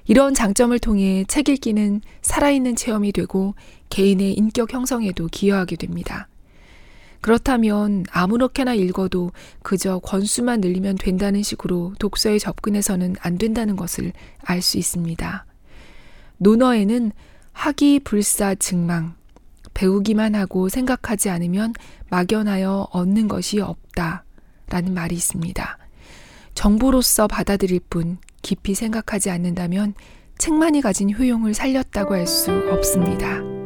이런 0.06 0.34
장점을 0.34 0.78
통해 0.80 1.24
책 1.30 1.48
읽기는 1.48 2.02
살아있는 2.22 2.76
체험이 2.76 3.14
되고 3.14 3.56
개인의 3.90 4.34
인격 4.34 4.74
형성에도 4.74 5.28
기여하게 5.28 5.78
됩니다. 5.78 6.28
그렇다면 7.24 8.04
아무렇게나 8.12 8.74
읽어도 8.74 9.32
그저 9.64 10.00
권수만 10.00 10.60
늘리면 10.60 10.98
된다는 10.98 11.42
식으로 11.42 11.94
독서에 11.98 12.38
접근해서는 12.38 13.16
안 13.22 13.38
된다는 13.38 13.78
것을 13.78 14.12
알 14.44 14.62
수 14.62 14.78
있습니다. 14.78 15.46
논어에는 16.38 17.14
학이 17.54 18.02
불사 18.04 18.56
증망, 18.56 19.16
배우기만 19.74 20.36
하고 20.36 20.68
생각하지 20.68 21.30
않으면 21.30 21.74
막연하여 22.10 22.90
얻는 22.92 23.30
것이 23.30 23.62
없다. 23.62 24.26
라는 24.70 24.94
말이 24.94 25.16
있습니다. 25.16 25.78
정보로서 26.56 27.28
받아들일 27.28 27.80
뿐 27.90 28.18
깊이 28.42 28.76
생각하지 28.76 29.30
않는다면 29.30 29.94
책만이 30.38 30.82
가진 30.82 31.16
효용을 31.16 31.54
살렸다고 31.54 32.16
할 32.16 32.28
수 32.28 32.52
없습니다. 32.70 33.63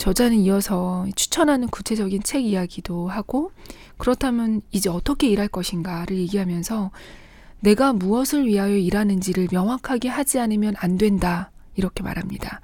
저자는 0.00 0.38
이어서 0.38 1.06
추천하는 1.14 1.68
구체적인 1.68 2.22
책 2.22 2.46
이야기도 2.46 3.08
하고 3.08 3.52
그렇다면 3.98 4.62
이제 4.70 4.88
어떻게 4.88 5.28
일할 5.28 5.46
것인가를 5.46 6.16
얘기하면서 6.16 6.90
내가 7.60 7.92
무엇을 7.92 8.46
위하여 8.46 8.78
일하는지를 8.78 9.48
명확하게 9.52 10.08
하지 10.08 10.38
않으면 10.38 10.72
안 10.78 10.96
된다. 10.96 11.50
이렇게 11.76 12.02
말합니다. 12.02 12.62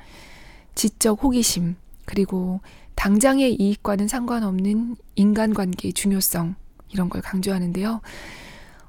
지적 0.74 1.22
호기심, 1.22 1.76
그리고 2.06 2.60
당장의 2.94 3.56
이익과는 3.56 4.08
상관없는 4.08 4.96
인간관계의 5.16 5.92
중요성, 5.92 6.54
이런 6.88 7.10
걸 7.10 7.20
강조하는데요. 7.20 8.00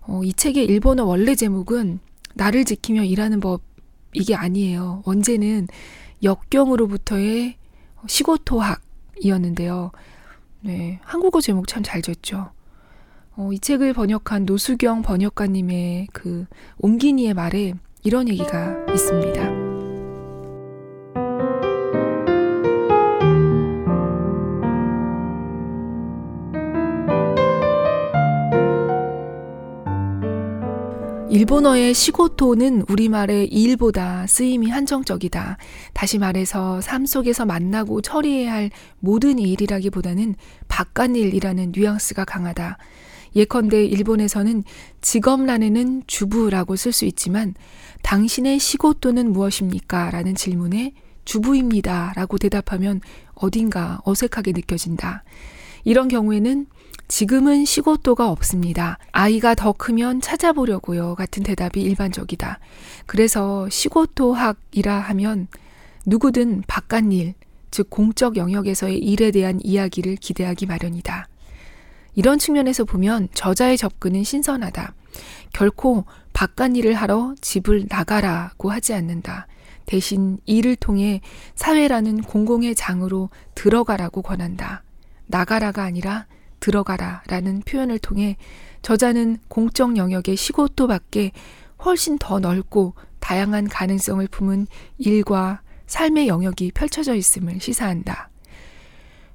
어, 0.04 0.22
이 0.24 0.32
책의 0.32 0.64
일본어 0.64 1.04
원래 1.04 1.36
제목은 1.36 2.00
나를 2.34 2.64
지키며 2.64 3.04
일하는 3.04 3.42
법, 3.42 3.62
이게 4.14 4.36
아니에요. 4.36 5.04
원제는 5.06 5.68
역경으로부터의 6.24 7.58
시고토학이었는데요. 8.08 9.92
네, 10.62 11.00
한국어 11.04 11.42
제목 11.42 11.68
참 11.68 11.84
잘 11.84 12.02
졌죠. 12.02 12.52
어, 13.36 13.50
이 13.54 13.60
책을 13.60 13.94
번역한 13.94 14.46
노수경 14.46 15.04
번역가님의 15.04 16.08
그 16.12 16.46
옹기니의 16.80 17.34
말에 17.34 17.74
이런 18.04 18.28
얘기가 18.28 18.86
있습니다. 18.92 19.67
일본어의 31.48 31.94
시고토는 31.94 32.84
우리말의 32.90 33.48
일보다 33.48 34.28
쓰임이 34.28 34.70
한정적이다. 34.70 35.56
다시 35.94 36.18
말해서 36.18 36.82
삶 36.82 37.06
속에서 37.06 37.46
만나고 37.46 38.02
처리해야 38.02 38.52
할 38.52 38.70
모든 39.00 39.40
일이라기보다는 39.40 40.36
바깥일이라는 40.68 41.72
뉘앙스가 41.74 42.26
강하다. 42.26 42.78
예컨대 43.38 43.86
일본에서는 43.86 44.66
직업란에는 45.00 46.04
주부라고 46.06 46.76
쓸 46.76 46.92
수 46.92 47.06
있지만 47.06 47.54
당신의 48.04 48.60
시고토는 48.60 49.32
무엇입니까? 49.32 50.12
라는 50.12 50.36
질문에 50.36 50.96
주부입니다. 51.24 52.12
라고 52.18 52.38
대답하면 52.38 53.00
어딘가 53.36 54.02
어색하게 54.04 54.52
느껴진다. 54.52 55.24
이런 55.86 56.10
경우에는 56.10 56.66
지금은 57.08 57.64
시고도가 57.64 58.30
없습니다. 58.32 58.98
아이가 59.12 59.56
더 59.56 59.72
크면 59.72 60.20
찾아보려고요. 60.20 61.16
같은 61.16 61.42
대답이 61.44 61.82
일반적이다. 61.82 62.60
그래서 63.06 63.70
시고토학이라 63.70 65.00
하면 65.00 65.48
누구든 66.06 66.64
바깥 66.68 67.12
일, 67.14 67.34
즉 67.72 67.90
공적 67.90 68.36
영역에서의 68.36 68.98
일에 68.98 69.32
대한 69.32 69.60
이야기를 69.64 70.18
기대하기 70.18 70.66
마련이다. 70.66 71.28
이런 72.16 72.40
측면에서 72.40 72.84
보면 72.84 73.30
저자의 73.34 73.78
접근은 73.78 74.24
신선하다. 74.24 74.94
결코 75.54 76.06
바깥 76.34 76.76
일을 76.76 76.94
하러 76.94 77.36
집을 77.40 77.86
나가라고 77.88 78.70
하지 78.70 78.94
않는다. 78.94 79.48
대신 79.86 80.40
일을 80.46 80.76
통해 80.76 81.22
사회라는 81.56 82.24
공공의 82.24 82.76
장으로 82.76 83.30
들어가라고 83.56 84.22
권한다. 84.22 84.84
나가라가 85.28 85.84
아니라 85.84 86.26
들어가라 86.60 87.24
라는 87.28 87.62
표현을 87.62 88.00
통해 88.00 88.38
저자는 88.82 89.38
공적 89.48 89.98
영역의 89.98 90.36
시고토 90.36 90.88
밖에 90.88 91.32
훨씬 91.84 92.18
더 92.18 92.40
넓고 92.40 92.94
다양한 93.20 93.68
가능성을 93.68 94.26
품은 94.28 94.68
일과 94.98 95.62
삶의 95.88 96.28
영역이 96.28 96.72
펼쳐져 96.74 97.16
있음을 97.16 97.60
시사한다. 97.60 98.30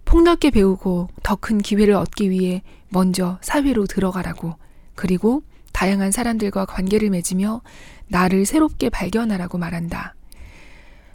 폭넓게 0.05 0.51
배우고 0.51 1.09
더 1.23 1.37
큰 1.37 1.59
기회를 1.59 1.95
얻기 1.95 2.31
위해 2.31 2.63
먼저 2.89 3.39
사회로 3.43 3.87
들어가라고 3.87 4.57
그리고 4.95 5.43
다양한 5.73 6.13
사람들과 6.13 6.67
관계를 6.67 7.11
맺으며 7.11 7.63
나를 8.09 8.45
새롭게 8.45 8.91
발견하라고 8.91 9.59
말한다. 9.59 10.15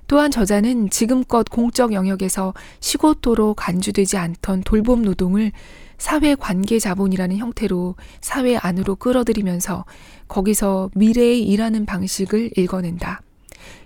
또한 0.07 0.31
저자는 0.31 0.89
지금껏 0.89 1.43
공적 1.49 1.93
영역에서 1.93 2.53
시고토로 2.79 3.53
간주되지 3.55 4.17
않던 4.17 4.63
돌봄 4.63 5.01
노동을 5.01 5.51
사회 5.97 6.35
관계 6.35 6.79
자본이라는 6.79 7.37
형태로 7.37 7.95
사회 8.21 8.55
안으로 8.55 8.95
끌어들이면서 8.95 9.85
거기서 10.27 10.91
미래의 10.95 11.43
일하는 11.43 11.85
방식을 11.85 12.51
읽어낸다. 12.57 13.21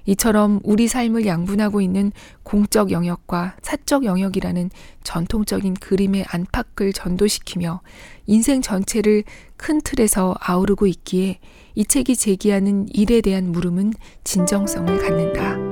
이처럼 0.05 0.59
우리 0.63 0.87
삶을 0.87 1.25
양분하고 1.25 1.81
있는 1.81 2.11
공적 2.43 2.91
영역과 2.91 3.55
사적 3.61 4.03
영역이라는 4.03 4.69
전통적인 5.03 5.75
그림의 5.75 6.25
안팎을 6.27 6.93
전도시키며 6.93 7.81
인생 8.27 8.61
전체를 8.61 9.23
큰 9.57 9.79
틀에서 9.81 10.35
아우르고 10.39 10.87
있기에 10.87 11.39
이 11.75 11.85
책이 11.85 12.15
제기하는 12.15 12.87
일에 12.89 13.21
대한 13.21 13.51
물음은 13.51 13.93
진정성을 14.23 14.97
갖는다. 14.97 15.70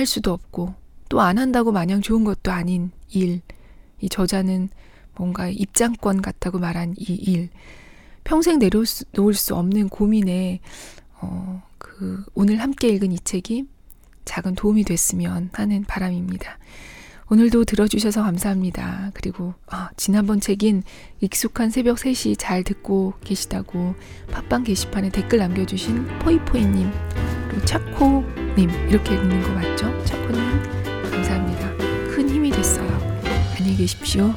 할 0.00 0.06
수도 0.06 0.32
없고 0.32 0.74
또 1.10 1.20
안 1.20 1.38
한다고 1.38 1.72
마냥 1.72 2.00
좋은 2.00 2.24
것도 2.24 2.50
아닌 2.50 2.90
일. 3.10 3.42
이 4.00 4.08
저자는 4.08 4.70
뭔가 5.14 5.48
입장권 5.48 6.22
같다고 6.22 6.58
말한 6.58 6.94
이 6.96 7.12
일. 7.14 7.50
평생 8.24 8.58
내려놓을 8.58 9.34
수 9.34 9.54
없는 9.54 9.88
고민에 9.88 10.60
어, 11.20 11.62
그 11.78 12.24
오늘 12.34 12.60
함께 12.60 12.88
읽은 12.88 13.12
이 13.12 13.18
책이 13.18 13.66
작은 14.24 14.54
도움이 14.54 14.84
됐으면 14.84 15.50
하는 15.52 15.84
바람입니다. 15.84 16.58
오늘도 17.28 17.64
들어주셔서 17.64 18.22
감사합니다. 18.22 19.10
그리고 19.14 19.54
아, 19.66 19.90
지난번 19.96 20.40
책인 20.40 20.82
익숙한 21.20 21.70
새벽 21.70 21.98
3시 21.98 22.36
잘 22.38 22.64
듣고 22.64 23.14
계시다고 23.22 23.94
팟빵 24.30 24.64
게시판에 24.64 25.10
댓글 25.10 25.38
남겨주신 25.40 26.06
포이포이님 26.20 26.90
그리고 27.48 27.64
차코 27.66 28.39
님 28.56 28.70
이렇게 28.88 29.14
읽는 29.14 29.42
거 29.42 29.48
맞죠? 29.52 30.04
차코님 30.04 30.40
감사합니다. 31.10 31.70
큰 32.10 32.28
힘이 32.28 32.50
됐어요. 32.50 32.88
안녕히 33.56 33.76
계십시오. 33.76 34.34